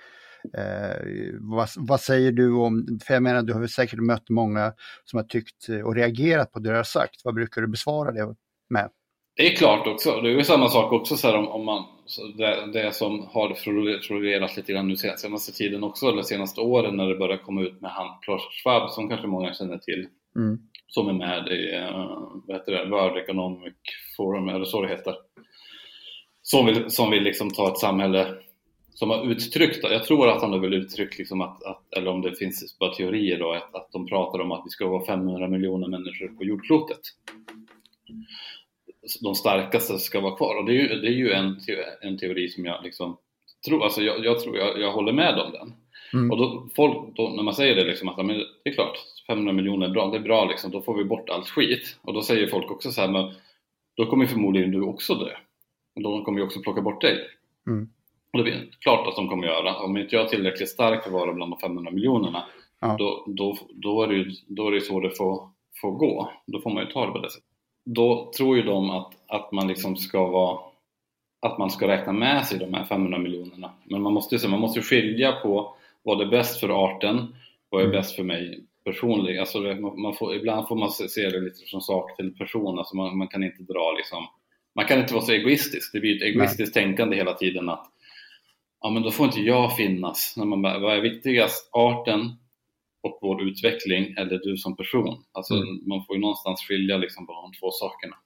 Eh, 0.58 1.04
vad, 1.40 1.68
vad, 1.76 2.00
säger 2.00 2.32
du 2.32 2.52
om, 2.52 2.98
för 3.06 3.14
jag 3.14 3.22
menar 3.22 3.42
du 3.42 3.52
har 3.52 3.60
väl 3.60 3.68
säkert 3.68 3.98
mött 3.98 4.28
många 4.28 4.72
som 5.04 5.16
har 5.16 5.24
tyckt 5.24 5.68
och 5.84 5.94
reagerat 5.94 6.52
på 6.52 6.58
det 6.58 6.70
du 6.70 6.76
har 6.76 6.82
sagt. 6.82 7.20
Vad 7.24 7.34
brukar 7.34 7.60
du 7.60 7.68
besvara 7.68 8.12
det 8.12 8.34
med? 8.70 8.90
Det 9.36 9.52
är 9.52 9.56
klart 9.56 9.86
också, 9.86 10.20
det 10.20 10.28
är 10.28 10.32
ju 10.32 10.44
samma 10.44 10.68
sak 10.68 10.92
också 10.92 11.16
så 11.16 11.26
här 11.26 11.36
om, 11.36 11.48
om 11.48 11.64
man, 11.64 11.84
det, 12.36 12.72
det, 12.72 12.94
som 12.94 13.28
har 13.32 13.54
florerat 14.00 14.56
lite 14.56 14.72
grann 14.72 14.88
nu 14.88 14.96
senaste 14.96 15.52
tiden 15.52 15.84
också, 15.84 16.06
eller 16.06 16.22
senaste 16.22 16.60
åren 16.60 16.96
när 16.96 17.08
det 17.08 17.18
börjar 17.18 17.36
komma 17.36 17.62
ut 17.62 17.80
med 17.80 17.90
han 17.90 18.06
Klaus 18.22 18.42
Schwab 18.62 18.90
som 18.90 19.08
kanske 19.08 19.26
många 19.26 19.54
känner 19.54 19.78
till. 19.78 20.06
Mm 20.36 20.58
som 20.88 21.08
är 21.08 21.12
med 21.12 21.48
i 21.48 21.74
eh, 21.74 22.20
vad 22.46 22.56
heter 22.56 22.72
det, 22.72 22.90
World 22.90 23.16
Economic 23.16 23.74
Forum, 24.16 24.48
eller 24.48 24.64
så 24.64 24.82
det 24.82 24.88
heter. 24.88 25.14
Som 26.42 26.66
vill, 26.66 26.90
som 26.90 27.10
vill 27.10 27.22
liksom 27.22 27.50
ta 27.50 27.68
ett 27.72 27.78
samhälle 27.78 28.34
som 28.98 29.10
har 29.10 29.30
uttryckt, 29.30 29.78
jag 29.82 30.04
tror 30.04 30.28
att 30.28 30.42
han 30.42 30.52
har 30.52 30.58
väl 30.58 30.74
uttryckt 30.74 31.18
liksom 31.18 31.40
att, 31.40 31.64
att, 31.64 31.82
eller 31.96 32.10
om 32.10 32.22
det 32.22 32.36
finns 32.36 32.78
bara 32.78 32.94
teorier 32.94 33.38
då, 33.38 33.52
att, 33.52 33.74
att 33.74 33.92
de 33.92 34.06
pratar 34.06 34.38
om 34.38 34.52
att 34.52 34.62
vi 34.66 34.70
ska 34.70 34.88
vara 34.88 35.06
500 35.06 35.48
miljoner 35.48 35.88
människor 35.88 36.28
på 36.28 36.44
jordklotet. 36.44 37.00
De 39.20 39.34
starkaste 39.34 39.98
ska 39.98 40.20
vara 40.20 40.36
kvar 40.36 40.56
och 40.56 40.66
det 40.66 40.72
är 40.72 40.82
ju, 40.82 40.88
det 40.88 41.08
är 41.08 41.12
ju 41.12 41.32
en, 41.32 41.60
en 42.00 42.18
teori 42.18 42.48
som 42.48 42.64
jag 42.64 42.84
liksom 42.84 43.16
tror, 43.66 43.84
alltså 43.84 44.02
jag, 44.02 44.24
jag 44.24 44.40
tror 44.40 44.56
jag, 44.56 44.80
jag 44.80 44.92
håller 44.92 45.12
med 45.12 45.38
om 45.38 45.52
den. 45.52 45.72
Mm. 46.12 46.30
Och 46.30 46.36
då, 46.36 46.68
folk, 46.76 47.16
då, 47.16 47.28
när 47.28 47.42
man 47.42 47.54
säger 47.54 47.74
det 47.74 47.84
liksom 47.84 48.08
att 48.08 48.16
men 48.26 48.38
det 48.64 48.70
är 48.70 48.74
klart, 48.74 48.98
500 49.26 49.52
miljoner 49.52 49.86
är 49.86 49.90
bra, 49.90 50.10
det 50.10 50.16
är 50.16 50.22
bra 50.22 50.44
liksom, 50.44 50.70
då 50.70 50.80
får 50.80 50.94
vi 50.94 51.04
bort 51.04 51.30
allt 51.30 51.48
skit. 51.48 51.98
Och 52.02 52.14
då 52.14 52.22
säger 52.22 52.46
folk 52.46 52.70
också 52.70 52.90
så 52.90 53.00
här, 53.00 53.08
men 53.08 53.34
då 53.96 54.06
kommer 54.06 54.26
förmodligen 54.26 54.70
du 54.70 54.82
också 54.82 55.14
dö. 55.14 55.30
Och 55.96 56.02
de 56.02 56.24
kommer 56.24 56.38
ju 56.38 56.44
också 56.44 56.60
plocka 56.60 56.80
bort 56.80 57.00
dig. 57.00 57.18
Mm. 57.66 57.88
Och 58.32 58.44
det 58.44 58.50
är 58.50 58.68
klart 58.80 59.08
att 59.08 59.16
de 59.16 59.28
kommer 59.28 59.46
göra. 59.46 59.76
Om 59.76 59.96
inte 59.96 60.16
jag 60.16 60.24
är 60.24 60.28
tillräckligt 60.28 60.68
stark 60.68 61.02
för 61.02 61.10
att 61.10 61.14
vara 61.14 61.32
bland 61.32 61.52
de 61.52 61.58
500 61.58 61.92
miljonerna, 61.92 62.44
ja. 62.80 62.96
då, 62.98 63.24
då, 63.26 63.58
då, 63.70 64.02
är 64.02 64.06
det 64.06 64.14
ju, 64.14 64.32
då 64.46 64.66
är 64.68 64.72
det 64.72 64.80
så 64.80 65.00
det 65.00 65.10
får, 65.10 65.48
får 65.80 65.90
gå. 65.90 66.32
Då 66.46 66.60
får 66.60 66.70
man 66.70 66.84
ju 66.84 66.92
ta 66.92 67.06
det 67.06 67.12
på 67.12 67.18
det 67.18 67.30
sättet. 67.30 67.48
Då 67.84 68.32
tror 68.36 68.56
ju 68.56 68.62
de 68.62 68.90
att, 68.90 69.12
att 69.26 69.52
man 69.52 69.68
liksom 69.68 69.96
ska 69.96 70.26
vara 70.26 70.58
att 71.40 71.58
man 71.58 71.70
ska 71.70 71.88
räkna 71.88 72.12
med 72.12 72.46
sig 72.46 72.58
de 72.58 72.74
här 72.74 72.84
500 72.84 73.18
miljonerna. 73.18 73.70
Men 73.84 74.02
man 74.02 74.12
måste, 74.12 74.36
ju 74.36 74.48
man 74.48 74.60
måste 74.60 74.82
skilja 74.82 75.32
på 75.32 75.74
vad 76.08 76.20
är 76.20 76.30
bäst 76.30 76.60
för 76.60 76.68
arten, 76.86 77.34
vad 77.70 77.80
är 77.80 77.86
mm. 77.86 77.96
bäst 77.96 78.16
för 78.16 78.22
mig 78.22 78.64
personligen. 78.84 79.40
Alltså 79.40 79.58
man 80.02 80.14
får, 80.14 80.34
ibland 80.34 80.68
får 80.68 80.76
man 80.76 80.90
se 80.90 81.28
det 81.28 81.40
lite 81.40 81.58
som 81.66 81.80
sak 81.80 82.16
till 82.16 82.34
person, 82.34 82.78
alltså 82.78 82.96
man, 82.96 83.18
man, 83.18 83.28
kan 83.28 83.42
inte 83.42 83.62
dra 83.62 83.94
liksom, 83.96 84.26
man 84.74 84.84
kan 84.84 84.98
inte 84.98 85.14
vara 85.14 85.24
så 85.24 85.32
egoistisk. 85.32 85.92
Det 85.92 86.00
blir 86.00 86.16
ett 86.16 86.22
egoistiskt 86.22 86.76
Nej. 86.76 86.84
tänkande 86.84 87.16
hela 87.16 87.34
tiden 87.34 87.68
att 87.68 87.86
ja 88.80 88.90
men 88.90 89.02
då 89.02 89.10
får 89.10 89.26
inte 89.26 89.40
jag 89.40 89.76
finnas. 89.76 90.34
När 90.36 90.44
man 90.44 90.62
bara, 90.62 90.78
vad 90.78 90.96
är 90.96 91.00
viktigast? 91.00 91.70
Arten 91.72 92.20
och 93.02 93.18
vår 93.22 93.42
utveckling 93.42 94.14
eller 94.18 94.38
du 94.38 94.56
som 94.56 94.76
person? 94.76 95.24
Alltså 95.32 95.54
mm. 95.54 95.88
man 95.88 96.04
får 96.04 96.16
ju 96.16 96.20
någonstans 96.20 96.60
skilja 96.60 96.96
liksom 96.96 97.26
på 97.26 97.32
de 97.32 97.52
två 97.60 97.70
sakerna. 97.70 98.16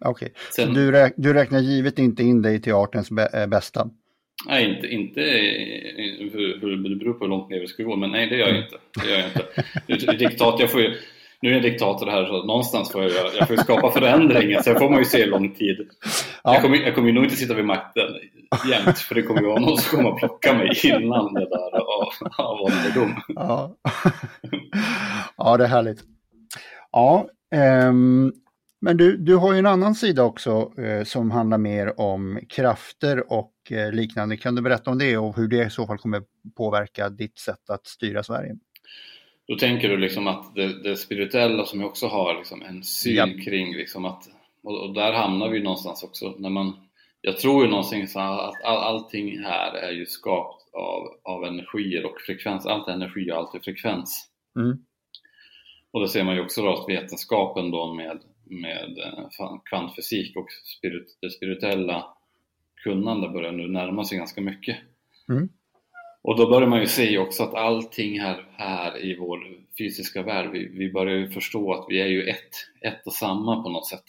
Okej, 0.00 0.32
okay. 0.52 0.74
du, 0.74 0.92
räk 0.92 1.12
du 1.16 1.32
räknar 1.34 1.60
givet 1.60 1.98
inte 1.98 2.22
in 2.22 2.42
dig 2.42 2.62
till 2.62 2.72
artens 2.72 3.10
bästa? 3.48 3.90
Nej, 4.46 4.74
inte, 4.74 4.86
inte 4.86 5.20
hur, 5.20 6.60
hur, 6.60 6.88
det 6.88 6.96
beror 6.96 7.12
på 7.12 7.24
hur 7.24 7.30
långt 7.30 7.50
ner 7.50 7.60
vi 7.60 7.66
ska 7.66 7.82
gå, 7.82 7.96
men 7.96 8.10
nej 8.10 8.26
det 8.26 8.36
gör 8.36 8.48
jag 8.48 8.56
inte. 8.56 8.76
Det 9.02 9.10
gör 9.10 9.18
jag 9.18 9.26
inte. 9.98 10.12
Diktat, 10.12 10.60
jag 10.60 10.70
får 10.70 10.80
ju, 10.80 10.94
nu 11.40 11.50
är 11.50 11.52
jag 11.52 11.62
diktator 11.62 12.06
här 12.06 12.26
så 12.26 12.42
någonstans 12.44 12.92
får 12.92 13.02
jag, 13.02 13.12
jag 13.38 13.48
får 13.48 13.56
skapa 13.56 13.90
förändringar, 13.90 14.62
sen 14.62 14.78
får 14.78 14.90
man 14.90 14.98
ju 14.98 15.04
se 15.04 15.26
lång 15.26 15.54
tid. 15.54 15.88
Ja. 16.44 16.54
Jag, 16.54 16.62
kommer, 16.62 16.76
jag 16.76 16.94
kommer 16.94 17.12
nog 17.12 17.24
inte 17.24 17.36
sitta 17.36 17.54
vid 17.54 17.64
makten 17.64 18.08
jämt, 18.70 18.98
för 18.98 19.14
det 19.14 19.22
kommer 19.22 19.40
ju 19.40 19.46
vara 19.46 19.60
någon 19.60 19.78
som 19.78 19.98
kommer 19.98 20.18
plocka 20.18 20.54
mig 20.54 20.70
innan 20.84 21.34
det 21.34 21.48
där 21.48 21.76
av, 21.76 22.08
av 22.38 22.60
ålderdom. 22.60 23.22
Ja. 23.26 23.76
ja, 25.36 25.56
det 25.56 25.64
är 25.64 25.68
härligt. 25.68 26.00
Ja, 26.92 27.26
um, 27.88 28.32
men 28.80 28.96
du, 28.96 29.16
du 29.16 29.36
har 29.36 29.52
ju 29.52 29.58
en 29.58 29.66
annan 29.66 29.94
sida 29.94 30.22
också 30.22 30.72
eh, 30.78 31.04
som 31.04 31.30
handlar 31.30 31.58
mer 31.58 32.00
om 32.00 32.40
krafter 32.48 33.32
och 33.32 33.52
eh, 33.72 33.92
liknande. 33.92 34.36
Kan 34.36 34.54
du 34.54 34.62
berätta 34.62 34.90
om 34.90 34.98
det 34.98 35.16
och 35.16 35.36
hur 35.36 35.48
det 35.48 35.66
i 35.66 35.70
så 35.70 35.86
fall 35.86 35.98
kommer 35.98 36.22
påverka 36.56 37.08
ditt 37.08 37.38
sätt 37.38 37.70
att 37.70 37.86
styra 37.86 38.22
Sverige? 38.22 38.56
Då 39.48 39.56
tänker 39.56 39.88
du 39.88 39.96
liksom 39.96 40.26
att 40.26 40.54
det, 40.54 40.82
det 40.82 40.96
spirituella 40.96 41.64
som 41.64 41.80
jag 41.80 41.88
också 41.88 42.06
har 42.06 42.34
liksom 42.34 42.62
en 42.62 42.82
syn 42.82 43.16
ja. 43.16 43.26
kring 43.44 43.76
liksom 43.76 44.04
att 44.04 44.22
och, 44.62 44.82
och, 44.82 44.94
där 44.94 45.12
hamnar 45.12 45.48
vi 45.48 45.62
någonstans 45.62 46.02
också 46.02 46.34
när 46.38 46.50
man 46.50 46.72
jag 47.20 47.38
tror 47.38 47.64
ju 47.64 47.70
någonstans 47.70 48.16
att 48.16 48.64
all, 48.64 48.76
allting 48.76 49.38
här 49.38 49.74
är 49.74 49.90
ju 49.90 50.06
skapat 50.06 50.62
av, 50.72 51.32
av 51.34 51.44
energier 51.44 52.06
och 52.06 52.20
frekvens. 52.26 52.66
Allt 52.66 52.88
är 52.88 52.92
energi 52.92 53.30
och 53.32 53.36
allt 53.36 53.54
är 53.54 53.60
frekvens. 53.60 54.28
Mm. 54.56 54.78
Och 55.92 56.00
det 56.00 56.08
ser 56.08 56.24
man 56.24 56.34
ju 56.34 56.40
också 56.40 56.62
då 56.62 56.72
att 56.72 56.88
vetenskapen 56.88 57.70
då 57.70 57.94
med 57.94 58.20
med 58.50 58.98
eh, 58.98 59.60
kvantfysik 59.64 60.36
och 60.36 60.46
spirit, 60.78 61.18
det 61.20 61.30
spirituella 61.30 62.16
kunnande 62.82 63.28
börjar 63.28 63.52
nu 63.52 63.68
närma 63.68 64.04
sig 64.04 64.18
ganska 64.18 64.40
mycket. 64.40 64.76
Mm. 65.28 65.48
Och 66.22 66.36
då 66.36 66.50
börjar 66.50 66.68
man 66.68 66.80
ju 66.80 66.86
se 66.86 67.18
också 67.18 67.42
att 67.42 67.54
allting 67.54 68.20
här, 68.20 68.46
här 68.52 69.04
i 69.04 69.16
vår 69.16 69.38
fysiska 69.78 70.22
värld, 70.22 70.50
vi, 70.52 70.68
vi 70.68 70.92
börjar 70.92 71.16
ju 71.16 71.30
förstå 71.30 71.72
att 71.72 71.86
vi 71.88 72.00
är 72.00 72.06
ju 72.06 72.22
ett, 72.22 72.50
ett 72.80 73.06
och 73.06 73.12
samma 73.12 73.62
på 73.62 73.68
något 73.68 73.86
sätt. 73.86 74.04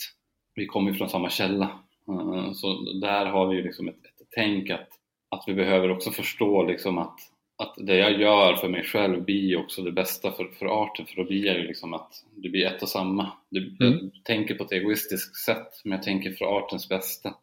Vi 0.55 0.65
kommer 0.65 0.91
ju 0.91 0.97
från 0.97 1.09
samma 1.09 1.29
källa. 1.29 1.79
Uh, 2.09 2.51
så 2.53 2.93
där 3.01 3.25
har 3.25 3.47
vi 3.47 3.55
ju 3.55 3.63
liksom 3.63 3.87
ett, 3.87 4.05
ett 4.05 4.27
tänk 4.31 4.69
att, 4.69 4.89
att 5.29 5.43
vi 5.47 5.53
behöver 5.53 5.91
också 5.91 6.11
förstå 6.11 6.63
liksom 6.63 6.97
att 6.97 7.19
att 7.57 7.73
det 7.77 7.95
jag 7.95 8.21
gör 8.21 8.55
för 8.55 8.69
mig 8.69 8.83
själv 8.83 9.23
blir 9.23 9.57
också 9.57 9.81
det 9.81 9.91
bästa 9.91 10.31
för, 10.31 10.45
för 10.45 10.65
arten 10.65 11.05
för 11.05 11.15
då 11.15 11.23
blir 11.23 11.45
jag 11.45 11.57
ju 11.57 11.67
liksom 11.67 11.93
att 11.93 12.25
det 12.35 12.49
blir 12.49 12.65
ett 12.65 12.81
och 12.81 12.89
samma. 12.89 13.31
Det, 13.49 13.59
mm. 13.59 14.11
Jag 14.13 14.23
tänker 14.23 14.55
på 14.55 14.63
ett 14.63 14.71
egoistiskt 14.71 15.35
sätt 15.35 15.81
men 15.83 15.91
jag 15.91 16.03
tänker 16.03 16.31
för 16.31 16.45
artens 16.45 16.89
bästa. 16.89 17.33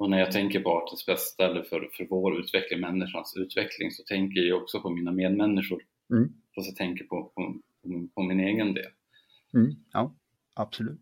Och 0.00 0.10
när 0.10 0.18
jag 0.18 0.32
tänker 0.32 0.60
på 0.60 0.70
artens 0.70 1.06
bästa 1.06 1.44
eller 1.44 1.62
för, 1.62 1.88
för 1.92 2.06
vår 2.10 2.40
utveckling, 2.40 2.80
människans 2.80 3.36
utveckling 3.36 3.90
så 3.90 4.02
tänker 4.02 4.40
jag 4.40 4.62
också 4.62 4.80
på 4.80 4.90
mina 4.90 5.12
medmänniskor. 5.12 5.82
Mm. 6.12 6.28
Fast 6.54 6.68
jag 6.68 6.76
tänker 6.76 7.04
på, 7.04 7.32
på, 7.34 7.60
på, 8.14 8.22
min 8.22 8.40
egen 8.40 8.74
del. 8.74 8.92
Mm. 9.54 9.70
Ja, 9.92 10.14
absolut. 10.54 11.00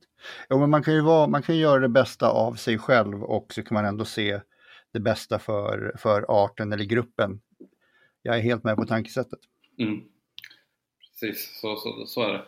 Jo, 0.50 0.58
men 0.58 0.70
man 0.70 0.82
kan 0.82 0.94
ju 0.94 1.00
vara, 1.00 1.26
man 1.26 1.42
kan 1.42 1.56
göra 1.56 1.80
det 1.80 1.88
bästa 1.88 2.30
av 2.30 2.54
sig 2.54 2.78
själv 2.78 3.22
och 3.22 3.52
så 3.52 3.62
kan 3.62 3.74
man 3.74 3.84
ändå 3.84 4.04
se 4.04 4.40
det 4.92 5.00
bästa 5.00 5.38
för, 5.38 5.92
för 5.98 6.44
arten 6.44 6.72
eller 6.72 6.84
gruppen 6.84 7.40
jag 8.22 8.36
är 8.36 8.40
helt 8.40 8.64
med 8.64 8.76
på 8.76 8.84
tankesättet. 8.84 9.40
Mm. 9.78 10.00
Precis, 11.00 11.60
så, 11.60 11.76
så, 11.76 12.06
så 12.06 12.22
är 12.22 12.32
det. 12.32 12.44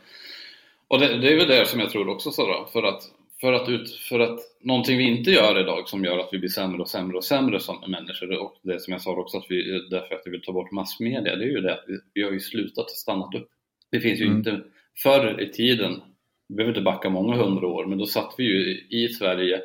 Och 0.89 1.01
det, 1.01 1.19
det 1.19 1.33
är 1.33 1.37
väl 1.37 1.49
det 1.49 1.69
som 1.69 1.81
jag 1.81 1.91
tror 1.91 2.09
också 2.09 2.31
så 2.31 2.47
då, 2.47 2.69
för 2.73 2.83
att, 2.83 3.03
för 3.41 3.53
att, 3.53 3.69
ut, 3.69 3.91
för 3.91 4.21
att 4.21 4.39
någonting 4.61 4.99
vi 4.99 5.05
inte 5.05 5.31
gör 5.31 5.61
idag 5.61 5.89
som 5.89 6.05
gör 6.05 6.19
att 6.19 6.29
vi 6.33 6.39
blir 6.39 6.49
sämre 6.49 6.83
och 6.83 6.89
sämre 6.89 7.17
och 7.17 7.25
sämre 7.25 7.61
som 7.61 7.77
människor 7.89 8.39
och 8.39 8.57
det 8.63 8.81
som 8.81 8.93
jag 8.93 9.03
sa 9.03 9.13
också 9.13 9.39
att 9.39 9.47
vi, 9.49 9.89
därför 9.91 10.15
att 10.15 10.23
vi 10.25 10.31
vill 10.31 10.43
ta 10.43 10.53
bort 10.53 10.73
massmedia, 10.73 11.37
det 11.37 11.45
är 11.45 11.49
ju 11.49 11.61
det 11.61 11.73
att 11.73 11.85
vi, 11.87 11.99
vi 12.15 12.23
har 12.23 12.31
ju 12.31 12.41
slutat 12.41 12.91
stannat 12.91 13.35
upp. 13.35 13.49
Det 13.91 14.01
finns 14.01 14.21
ju 14.21 14.25
mm. 14.25 14.39
inte, 14.39 14.63
förr 15.03 15.41
i 15.41 15.53
tiden, 15.53 16.01
vi 16.49 16.55
behöver 16.55 16.71
inte 16.71 16.85
backa 16.85 17.11
många 17.11 17.37
hundra 17.37 17.67
år, 17.67 17.87
men 17.87 17.99
då 17.99 18.07
satt 18.07 18.35
vi 18.39 18.45
ju 18.45 18.87
i 18.91 19.09
Sverige 19.09 19.63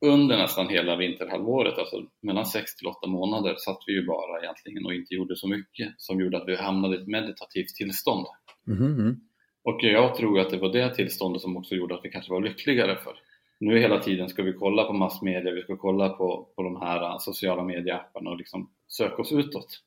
under 0.00 0.36
nästan 0.36 0.68
hela 0.68 0.96
vinterhalvåret, 0.96 1.78
alltså 1.78 2.02
mellan 2.22 2.46
6 2.46 2.76
till 2.76 2.86
8 2.86 3.06
månader, 3.06 3.54
satt 3.58 3.78
vi 3.86 3.92
ju 3.92 4.06
bara 4.06 4.42
egentligen 4.42 4.86
och 4.86 4.94
inte 4.94 5.14
gjorde 5.14 5.36
så 5.36 5.48
mycket 5.48 5.94
som 5.96 6.20
gjorde 6.20 6.36
att 6.36 6.48
vi 6.48 6.56
hamnade 6.56 6.96
i 6.96 7.00
ett 7.00 7.06
meditativt 7.06 7.68
tillstånd. 7.68 8.26
Mm. 8.68 9.20
Och 9.68 9.82
jag 9.82 10.14
tror 10.14 10.40
att 10.40 10.50
det 10.50 10.56
var 10.56 10.72
det 10.72 10.94
tillståndet 10.94 11.42
som 11.42 11.56
också 11.56 11.74
gjorde 11.74 11.94
att 11.94 12.04
vi 12.04 12.10
kanske 12.10 12.32
var 12.32 12.40
lyckligare 12.40 12.96
för. 12.96 13.16
Nu 13.60 13.78
hela 13.78 13.98
tiden 14.00 14.28
ska 14.28 14.42
vi 14.42 14.52
kolla 14.52 14.84
på 14.84 14.92
massmedia, 14.92 15.52
vi 15.52 15.62
ska 15.62 15.76
kolla 15.76 16.08
på, 16.08 16.48
på 16.56 16.62
de 16.62 16.76
här 16.80 17.18
sociala 17.18 17.64
medieapparna 17.64 18.30
och 18.30 18.36
liksom 18.36 18.70
söka 18.86 19.22
oss 19.22 19.32
utåt. 19.32 19.82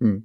Mm. 0.00 0.22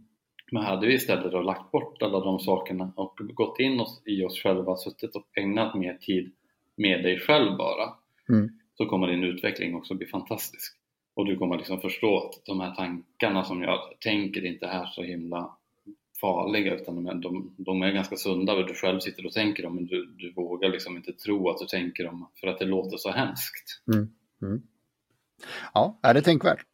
Men 0.52 0.64
hade 0.64 0.88
vi 0.88 0.94
istället 0.94 1.32
då 1.32 1.42
lagt 1.42 1.72
bort 1.72 2.02
alla 2.02 2.20
de 2.20 2.40
sakerna 2.40 2.94
och 2.96 3.18
gått 3.34 3.60
in 3.60 3.80
oss, 3.80 4.02
i 4.06 4.24
oss 4.24 4.40
själva, 4.40 4.76
suttit 4.76 5.16
och 5.16 5.38
ägnat 5.38 5.76
mer 5.76 5.94
tid 5.94 6.32
med 6.76 7.04
dig 7.04 7.20
själv 7.20 7.58
bara, 7.58 7.94
mm. 8.30 8.50
så 8.74 8.86
kommer 8.86 9.08
din 9.08 9.24
utveckling 9.24 9.76
också 9.76 9.94
bli 9.94 10.08
fantastisk. 10.08 10.74
Och 11.16 11.26
du 11.26 11.38
kommer 11.38 11.58
liksom 11.58 11.82
förstå 11.82 12.18
att 12.18 12.46
de 12.46 12.60
här 12.60 12.76
tankarna 12.76 13.44
som 13.44 13.64
jag 13.64 13.80
tänker 14.00 14.46
inte 14.46 14.66
är 14.66 14.86
så 14.86 15.04
himla 15.04 15.58
farliga 16.24 16.76
utan 16.76 16.96
de 16.96 17.08
är, 17.08 17.14
de, 17.14 17.56
de 17.58 17.82
är 17.82 17.92
ganska 17.92 18.16
sunda. 18.16 18.56
Du 18.56 18.74
själv 18.74 19.00
sitter 19.00 19.26
och 19.26 19.32
tänker 19.32 19.64
dem 19.64 19.76
men 19.76 19.86
du, 19.86 20.06
du 20.18 20.34
vågar 20.34 20.70
liksom 20.70 20.96
inte 20.96 21.14
tro 21.14 21.50
att 21.50 21.58
du 21.58 21.66
tänker 21.66 22.04
dem 22.04 22.30
för 22.40 22.48
att 22.48 22.60
det 22.60 22.66
låter 22.66 22.98
så 22.98 23.12
hemskt. 23.12 23.82
Mm. 23.94 24.10
Mm. 24.42 24.62
Ja, 25.74 26.00
är 26.04 26.14
det 26.14 26.22
tänkvärt. 26.22 26.66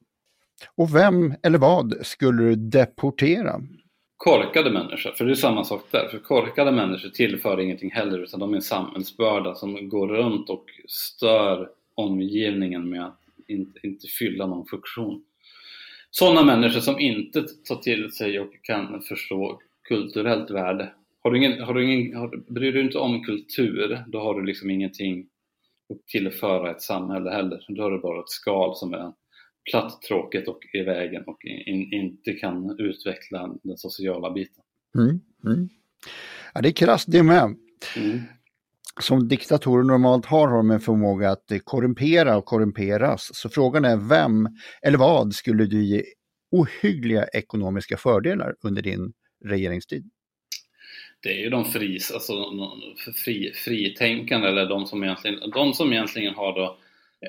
Och 0.76 0.96
vem 0.96 1.34
eller 1.44 1.60
vad 1.60 2.06
skulle 2.06 2.44
du 2.44 2.56
deportera? 2.56 3.62
Korkade 4.18 4.72
människor, 4.72 5.12
för 5.12 5.26
det 5.26 5.32
är 5.32 5.36
samma 5.36 5.64
sak 5.64 5.84
där. 5.92 6.08
För 6.12 6.20
korkade 6.20 6.72
människor 6.72 7.10
tillför 7.10 7.60
ingenting 7.60 7.92
heller 7.92 8.20
utan 8.20 8.40
de 8.40 8.52
är 8.52 8.56
en 8.56 8.62
samhällsbörda 8.62 9.56
som 9.56 9.90
går 9.90 10.08
runt 10.08 10.50
och 10.50 10.66
stör 10.88 11.70
omgivningen 11.96 12.90
med 12.90 13.06
att 13.06 13.20
inte, 13.48 13.80
inte 13.84 14.08
fylla 14.08 14.48
någon 14.48 14.66
funktion. 14.66 15.24
Sådana 16.12 16.44
människor 16.44 16.80
som 16.80 17.00
inte 17.00 17.42
tar 17.42 17.76
till 17.76 18.12
sig 18.12 18.40
och 18.40 18.64
kan 18.64 19.02
förstå 19.02 19.62
kulturellt 19.88 20.52
värde. 20.52 20.94
Har 21.24 21.32
du 21.32 21.38
ingen, 21.38 21.62
har 21.64 21.74
du 21.74 21.94
ingen, 21.94 22.18
har, 22.18 22.54
bryr 22.54 22.72
du 22.72 22.72
dig 22.72 22.86
inte 22.86 22.98
om 22.98 23.24
kultur, 23.24 24.04
då 24.08 24.20
har 24.20 24.40
du 24.40 24.46
liksom 24.46 24.70
ingenting 24.70 25.28
att 25.94 26.08
tillföra 26.08 26.72
ett 26.72 26.82
samhälle 26.82 27.30
heller. 27.30 27.66
Då 27.68 27.84
har 27.84 27.92
du 27.92 28.00
bara 28.00 28.20
ett 28.20 28.30
skal 28.30 28.76
som 28.76 28.94
är 28.94 29.14
platt, 29.72 30.02
tråkigt 30.02 30.48
och 30.48 30.60
i 30.74 30.82
vägen 30.82 31.24
och 31.28 31.46
in, 31.46 31.94
inte 31.94 32.34
kan 32.34 32.80
utveckla 32.80 33.56
den 33.64 33.78
sociala 33.78 34.32
biten. 34.32 34.64
Mm, 34.96 35.20
mm. 35.46 35.70
Ja, 36.54 36.62
det 36.62 36.70
är 36.70 36.74
krasst 36.74 37.12
det 37.12 37.24
med. 37.24 37.56
Mm. 37.98 38.20
Som 39.02 39.28
diktatorer 39.28 39.84
normalt 39.84 40.26
har, 40.26 40.48
har 40.48 40.58
de 40.58 40.72
en 40.72 40.80
förmåga 40.80 41.32
att 41.32 41.52
eh, 41.52 41.60
korrumpera 41.64 42.38
och 42.38 42.46
korrumperas. 42.46 43.30
Så 43.34 43.50
frågan 43.50 43.86
är 43.86 43.98
vem 43.98 44.48
eller 44.82 44.98
vad 44.98 45.34
skulle 45.34 45.66
du 45.66 45.84
ge 45.84 46.04
ohyggliga 46.52 47.26
ekonomiska 47.28 47.98
fördelar 47.98 48.56
under 48.64 48.82
din 48.82 49.14
regeringstid? 49.46 50.10
det 51.24 51.30
är 51.30 51.38
ju 51.38 51.50
de 51.50 51.66
fris, 51.66 52.12
alltså, 52.12 52.34
fri, 53.26 53.52
fritänkande 53.54 54.48
eller 54.48 54.66
de 54.66 54.86
som, 54.86 55.04
egentligen, 55.04 55.50
de 55.50 55.74
som 55.74 55.94
egentligen 55.94 56.36
har 56.36 56.56
då 56.56 56.78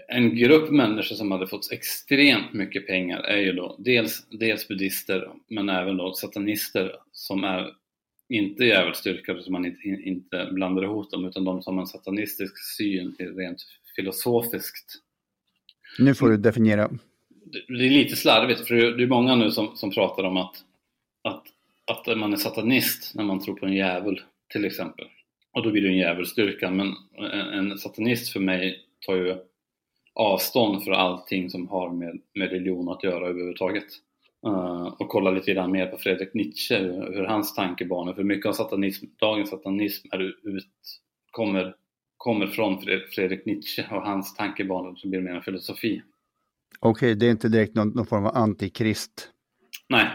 en 0.08 0.36
grupp 0.36 0.70
människor 0.70 1.16
som 1.16 1.30
hade 1.30 1.46
fått 1.46 1.72
extremt 1.72 2.52
mycket 2.52 2.86
pengar 2.86 3.20
är 3.20 3.36
ju 3.36 3.52
då 3.52 3.76
dels, 3.78 4.26
dels 4.30 4.68
buddhister 4.68 5.28
men 5.48 5.68
även 5.68 5.96
då 5.96 6.12
satanister 6.12 6.96
som 7.12 7.44
är 7.44 7.70
inte 8.30 8.64
djävulsdyrkare 8.64 9.42
som 9.42 9.52
man 9.52 9.66
inte, 9.66 9.88
inte 9.88 10.48
blandar 10.52 10.82
ihop 10.82 11.10
dem 11.10 11.24
utan 11.24 11.44
de 11.44 11.62
som 11.62 11.74
har 11.74 11.82
en 11.82 11.86
satanistisk 11.86 12.58
syn 12.76 13.16
rent 13.18 13.62
filosofiskt. 13.96 14.94
Nu 15.98 16.14
får 16.14 16.28
du 16.28 16.36
definiera. 16.36 16.90
Det 17.68 17.86
är 17.86 17.90
lite 17.90 18.16
slarvigt 18.16 18.68
för 18.68 18.74
det 18.74 19.02
är 19.02 19.06
många 19.06 19.34
nu 19.34 19.50
som, 19.50 19.76
som 19.76 19.90
pratar 19.90 20.24
om 20.24 20.36
att, 20.36 20.56
att, 21.22 21.46
att 21.86 22.18
man 22.18 22.32
är 22.32 22.36
satanist 22.36 23.14
när 23.14 23.24
man 23.24 23.40
tror 23.40 23.54
på 23.54 23.66
en 23.66 23.74
djävul 23.74 24.20
till 24.52 24.64
exempel. 24.64 25.06
Och 25.52 25.62
då 25.62 25.70
blir 25.70 25.82
det 25.82 25.88
en 25.88 25.96
djävulsdyrkan 25.96 26.76
men 26.76 26.94
en, 27.32 27.70
en 27.70 27.78
satanist 27.78 28.32
för 28.32 28.40
mig 28.40 28.80
tar 29.06 29.16
ju 29.16 29.36
avstånd 30.14 30.84
från 30.84 30.94
allting 30.94 31.50
som 31.50 31.68
har 31.68 31.90
med, 31.90 32.20
med 32.34 32.50
religion 32.50 32.88
att 32.88 33.04
göra 33.04 33.28
överhuvudtaget. 33.28 33.86
Uh, 34.46 34.86
och 34.86 35.08
kolla 35.08 35.30
lite 35.30 35.52
grann 35.52 35.72
mer 35.72 35.86
på 35.86 35.98
Fredrik 35.98 36.34
Nietzsche, 36.34 36.78
hur 37.14 37.24
hans 37.24 37.54
tankebanor, 37.54 38.14
för 38.14 38.22
mycket 38.22 38.46
av 38.46 38.52
satanism, 38.52 39.06
dagens 39.16 39.50
satanism 39.50 40.08
är 40.10 40.18
ut, 40.18 40.66
kommer, 41.30 41.74
kommer 42.16 42.46
från 42.46 42.78
Fredrik 43.14 43.46
Nietzsche 43.46 43.86
och 43.90 44.02
hans 44.02 44.34
tankebanor 44.34 44.94
som 44.94 45.10
blir 45.10 45.20
mer 45.20 45.34
en 45.34 45.42
filosofi. 45.42 46.02
Okej, 46.80 46.90
okay, 46.90 47.14
det 47.14 47.26
är 47.26 47.30
inte 47.30 47.48
direkt 47.48 47.74
någon, 47.74 47.88
någon, 47.88 48.06
form 48.06 48.26
av 48.26 48.36
antikrist? 48.36 49.30
Nej, 49.88 50.08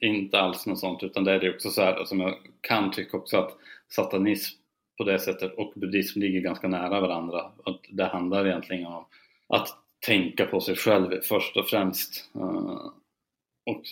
inte 0.00 0.40
alls 0.40 0.66
något 0.66 0.78
sånt, 0.78 1.02
utan 1.02 1.24
det 1.24 1.32
är 1.32 1.40
det 1.40 1.54
också 1.54 1.70
så 1.70 1.82
här 1.82 2.04
som 2.04 2.20
jag 2.20 2.34
kan 2.60 2.90
tycka 2.90 3.16
också 3.16 3.36
att 3.36 3.56
satanism 3.88 4.62
på 4.98 5.04
det 5.04 5.18
sättet 5.18 5.54
och 5.54 5.72
buddhism 5.76 6.20
ligger 6.20 6.40
ganska 6.40 6.68
nära 6.68 7.00
varandra. 7.00 7.40
Att 7.64 7.80
det 7.90 8.04
handlar 8.04 8.46
egentligen 8.46 8.86
om 8.86 9.04
att 9.48 9.68
tänka 10.06 10.46
på 10.46 10.60
sig 10.60 10.76
själv 10.76 11.20
först 11.22 11.56
och 11.56 11.68
främst. 11.68 12.30
Uh, 12.36 12.92
och 13.66 13.82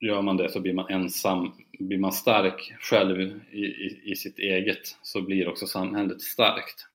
gör 0.00 0.22
man 0.22 0.36
det 0.36 0.48
så 0.48 0.60
blir 0.60 0.72
man 0.72 0.90
ensam, 0.90 1.52
blir 1.78 1.98
man 1.98 2.12
stark 2.12 2.74
själv 2.80 3.20
i, 3.52 3.58
i, 3.58 4.00
i 4.04 4.16
sitt 4.16 4.38
eget 4.38 4.96
så 5.02 5.22
blir 5.22 5.48
också 5.48 5.66
samhället 5.66 6.20
starkt. 6.20 6.86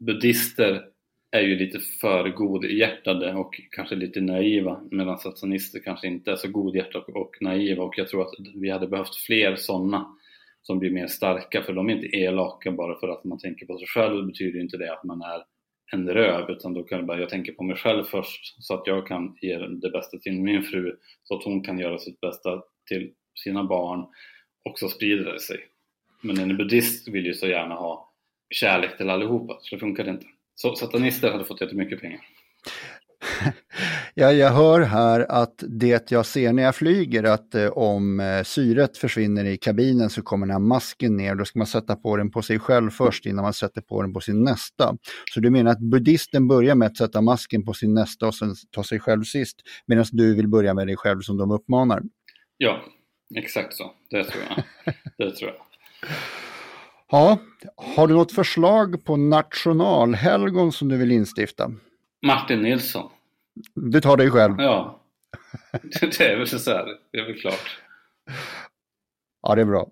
Buddhister 0.00 0.84
är 1.30 1.40
ju 1.40 1.56
lite 1.56 1.80
för 1.80 2.28
godhjärtade 2.28 3.34
och 3.34 3.60
kanske 3.70 3.94
lite 3.94 4.20
naiva 4.20 4.80
medan 4.90 5.18
satanister 5.18 5.80
kanske 5.80 6.06
inte 6.06 6.32
är 6.32 6.36
så 6.36 6.48
godhjärtade 6.48 7.12
och 7.12 7.36
naiva 7.40 7.84
och 7.84 7.98
jag 7.98 8.08
tror 8.08 8.22
att 8.22 8.34
vi 8.54 8.70
hade 8.70 8.86
behövt 8.86 9.16
fler 9.16 9.56
sådana 9.56 10.16
som 10.62 10.78
blir 10.78 10.90
mer 10.90 11.06
starka 11.06 11.62
för 11.62 11.72
de 11.72 11.88
är 11.88 11.94
inte 11.94 12.16
elaka 12.16 12.72
bara 12.72 13.00
för 13.00 13.08
att 13.08 13.24
man 13.24 13.38
tänker 13.38 13.66
på 13.66 13.78
sig 13.78 13.86
själv 13.86 14.26
betyder 14.26 14.60
inte 14.60 14.76
det 14.76 14.92
att 14.92 15.04
man 15.04 15.22
är 15.22 15.44
en 15.92 16.10
röv 16.10 16.50
utan 16.50 16.74
då 16.74 16.82
kan 16.82 16.98
jag 16.98 17.06
bara, 17.06 17.20
jag 17.20 17.28
tänker 17.28 17.52
på 17.52 17.62
mig 17.62 17.76
själv 17.76 18.04
först 18.04 18.64
så 18.64 18.74
att 18.74 18.86
jag 18.86 19.06
kan 19.06 19.36
ge 19.40 19.58
det 19.58 19.90
bästa 19.90 20.18
till 20.18 20.40
min 20.40 20.62
fru 20.62 20.96
så 21.24 21.38
att 21.38 21.44
hon 21.44 21.64
kan 21.64 21.78
göra 21.78 21.98
sitt 21.98 22.20
bästa 22.20 22.62
till 22.88 23.12
sina 23.44 23.64
barn 23.64 24.00
och 24.64 24.78
så 24.78 24.88
sprider 24.88 25.32
det 25.32 25.40
sig. 25.40 25.58
Men 26.20 26.38
en 26.38 26.56
buddhist 26.56 27.08
vill 27.08 27.26
ju 27.26 27.34
så 27.34 27.46
gärna 27.46 27.74
ha 27.74 28.12
kärlek 28.50 28.96
till 28.96 29.10
allihopa 29.10 29.58
så 29.60 29.74
det 29.74 29.80
funkar 29.80 30.08
inte. 30.08 30.26
Så 30.54 30.74
satanister 30.74 31.30
hade 31.30 31.44
fått 31.44 31.60
jättemycket 31.60 32.00
pengar. 32.00 32.20
Ja, 34.20 34.32
jag 34.32 34.50
hör 34.50 34.80
här 34.80 35.26
att 35.28 35.64
det 35.68 36.10
jag 36.10 36.26
ser 36.26 36.52
när 36.52 36.62
jag 36.62 36.74
flyger, 36.74 37.24
att 37.24 37.54
eh, 37.54 37.68
om 37.68 38.20
eh, 38.20 38.42
syret 38.42 38.96
försvinner 38.96 39.44
i 39.44 39.56
kabinen 39.56 40.10
så 40.10 40.22
kommer 40.22 40.46
den 40.46 40.52
här 40.52 40.60
masken 40.60 41.16
ner. 41.16 41.34
Då 41.34 41.44
ska 41.44 41.58
man 41.58 41.66
sätta 41.66 41.96
på 41.96 42.16
den 42.16 42.30
på 42.30 42.42
sig 42.42 42.58
själv 42.58 42.90
först 42.90 43.26
innan 43.26 43.42
man 43.42 43.52
sätter 43.52 43.80
på 43.80 44.02
den 44.02 44.12
på 44.12 44.20
sin 44.20 44.44
nästa. 44.44 44.96
Så 45.34 45.40
du 45.40 45.50
menar 45.50 45.70
att 45.70 45.80
buddhisten 45.80 46.48
börjar 46.48 46.74
med 46.74 46.86
att 46.86 46.96
sätta 46.96 47.20
masken 47.20 47.64
på 47.64 47.72
sin 47.72 47.94
nästa 47.94 48.26
och 48.26 48.34
sen 48.34 48.54
ta 48.70 48.84
sig 48.84 49.00
själv 49.00 49.22
sist, 49.22 49.56
medan 49.86 50.04
du 50.12 50.34
vill 50.34 50.48
börja 50.48 50.74
med 50.74 50.86
dig 50.86 50.96
själv 50.96 51.20
som 51.20 51.36
de 51.36 51.50
uppmanar? 51.50 52.02
Ja, 52.56 52.80
exakt 53.34 53.74
så. 53.74 53.90
Det 54.10 54.24
tror 54.24 54.42
jag. 54.48 54.64
Det 55.18 55.36
tror 55.36 55.50
jag. 55.50 55.60
Ja, 57.10 57.38
har 57.76 58.06
du 58.06 58.14
något 58.14 58.32
förslag 58.32 59.04
på 59.04 59.16
nationalhelgon 59.16 60.72
som 60.72 60.88
du 60.88 60.96
vill 60.96 61.12
instifta? 61.12 61.72
Martin 62.26 62.62
Nilsson. 62.62 63.10
Du 63.74 64.00
tar 64.00 64.16
dig 64.16 64.30
själv? 64.30 64.54
Ja. 64.58 65.04
Det 66.00 66.20
är 66.20 66.36
väl 66.36 66.46
så 66.46 66.70
här, 66.70 66.86
det 67.12 67.18
är 67.18 67.26
väl 67.26 67.40
klart. 67.40 67.80
Ja, 69.42 69.54
det 69.54 69.60
är 69.60 69.66
bra. 69.66 69.88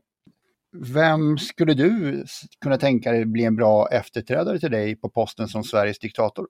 Vem 0.95 1.39
skulle 1.39 1.75
du 1.75 2.25
kunna 2.61 2.77
tänka 2.77 3.13
dig 3.13 3.25
bli 3.25 3.45
en 3.45 3.57
bra 3.57 3.89
efterträdare 3.89 4.59
till 4.59 4.71
dig 4.71 4.97
på 4.97 5.09
posten 5.09 5.49
som 5.49 5.65
Sveriges 5.65 5.99
diktator? 5.99 6.47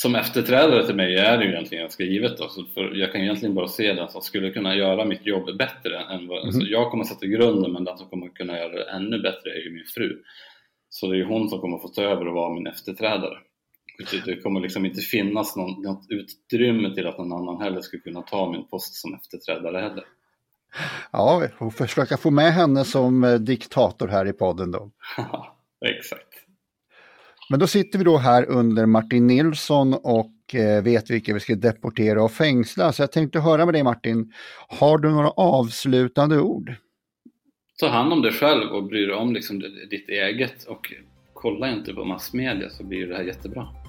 Som 0.00 0.14
efterträdare 0.14 0.86
till 0.86 0.94
mig 0.94 1.16
är 1.16 1.38
det 1.38 1.44
ju 1.44 1.50
egentligen 1.50 1.84
ganska 1.84 2.04
givet. 2.04 2.38
Då, 2.38 2.48
för 2.74 2.94
jag 2.94 3.12
kan 3.12 3.20
egentligen 3.20 3.54
bara 3.54 3.68
se 3.68 3.92
den 3.92 4.08
som 4.08 4.22
skulle 4.22 4.50
kunna 4.50 4.74
göra 4.76 5.04
mitt 5.04 5.26
jobb 5.26 5.58
bättre. 5.58 5.98
Än 5.98 6.28
vad, 6.28 6.38
mm. 6.38 6.46
alltså 6.46 6.60
jag 6.60 6.90
kommer 6.90 7.04
sätta 7.04 7.26
grunden 7.26 7.72
men 7.72 7.84
den 7.84 7.98
som 7.98 8.08
kommer 8.08 8.28
kunna 8.28 8.58
göra 8.58 8.72
det 8.72 8.90
ännu 8.90 9.18
bättre 9.18 9.50
är 9.50 9.64
ju 9.64 9.70
min 9.70 9.86
fru. 9.94 10.22
Så 10.88 11.06
det 11.06 11.14
är 11.14 11.18
ju 11.18 11.24
hon 11.24 11.48
som 11.48 11.60
kommer 11.60 11.78
få 11.78 11.88
ta 11.88 12.02
över 12.02 12.28
och 12.28 12.34
vara 12.34 12.54
min 12.54 12.66
efterträdare. 12.66 13.38
Det 14.24 14.36
kommer 14.36 14.60
liksom 14.60 14.86
inte 14.86 15.00
finnas 15.00 15.56
någon, 15.56 15.82
något 15.82 16.06
utrymme 16.08 16.94
till 16.94 17.06
att 17.06 17.18
någon 17.18 17.32
annan 17.32 17.62
heller 17.62 17.80
skulle 17.80 18.02
kunna 18.02 18.22
ta 18.22 18.50
min 18.50 18.68
post 18.68 18.94
som 18.94 19.14
efterträdare 19.14 19.78
heller. 19.78 20.04
Ja, 21.12 21.38
vi 21.38 21.48
får 21.48 21.70
försöka 21.70 22.16
få 22.16 22.30
med 22.30 22.52
henne 22.52 22.84
som 22.84 23.24
eh, 23.24 23.34
diktator 23.34 24.08
här 24.08 24.26
i 24.26 24.32
podden 24.32 24.70
då. 24.70 24.90
Exakt. 25.98 26.28
Men 27.50 27.60
då 27.60 27.66
sitter 27.66 27.98
vi 27.98 28.04
då 28.04 28.18
här 28.18 28.44
under 28.48 28.86
Martin 28.86 29.26
Nilsson 29.26 29.94
och 29.94 30.54
eh, 30.54 30.82
vet 30.82 31.10
vilka 31.10 31.34
vi 31.34 31.40
ska 31.40 31.54
deportera 31.54 32.22
och 32.24 32.32
fängsla. 32.32 32.92
Så 32.92 33.02
jag 33.02 33.12
tänkte 33.12 33.40
höra 33.40 33.64
med 33.64 33.74
dig 33.74 33.82
Martin, 33.82 34.32
har 34.68 34.98
du 34.98 35.10
några 35.10 35.30
avslutande 35.30 36.40
ord? 36.40 36.74
Ta 37.78 37.88
hand 37.88 38.12
om 38.12 38.22
dig 38.22 38.32
själv 38.32 38.70
och 38.72 38.84
bry 38.84 39.06
dig 39.06 39.14
om 39.14 39.32
liksom 39.32 39.58
ditt 39.90 40.08
eget 40.08 40.64
och 40.64 40.92
kolla 41.32 41.70
inte 41.70 41.94
på 41.94 42.04
massmedia 42.04 42.70
så 42.70 42.84
blir 42.84 43.06
det 43.06 43.16
här 43.16 43.22
jättebra. 43.22 43.81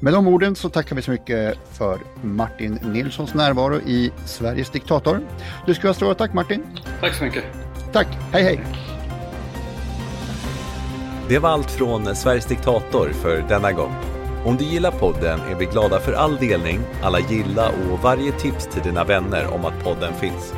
Med 0.00 0.12
de 0.12 0.26
orden 0.28 0.56
så 0.56 0.68
tackar 0.68 0.96
vi 0.96 1.02
så 1.02 1.10
mycket 1.10 1.58
för 1.72 1.98
Martin 2.22 2.78
Nilssons 2.82 3.34
närvaro 3.34 3.76
i 3.76 4.12
Sveriges 4.26 4.70
diktator. 4.70 5.20
Du 5.66 5.74
ska 5.74 5.86
ha 5.86 5.94
strålat 5.94 6.18
tack 6.18 6.34
Martin. 6.34 6.62
Tack 7.00 7.14
så 7.14 7.24
mycket. 7.24 7.44
Tack, 7.92 8.06
hej 8.32 8.42
hej. 8.42 8.60
Det 11.28 11.38
var 11.38 11.50
allt 11.50 11.70
från 11.70 12.16
Sveriges 12.16 12.46
diktator 12.46 13.08
för 13.08 13.44
denna 13.48 13.72
gång. 13.72 13.94
Om 14.44 14.56
du 14.56 14.64
gillar 14.64 14.90
podden 14.90 15.40
är 15.40 15.54
vi 15.54 15.64
glada 15.66 16.00
för 16.00 16.12
all 16.12 16.36
delning, 16.36 16.80
alla 17.02 17.20
gilla 17.20 17.68
och 17.68 17.98
varje 17.98 18.32
tips 18.32 18.66
till 18.66 18.82
dina 18.82 19.04
vänner 19.04 19.46
om 19.46 19.64
att 19.64 19.84
podden 19.84 20.14
finns. 20.14 20.54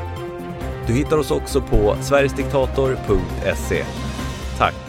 Du 0.87 0.92
hittar 0.92 1.16
oss 1.16 1.30
också 1.30 1.61
på 1.61 1.96
sverigesdiktator.se. 2.00 3.85
Tack! 4.59 4.84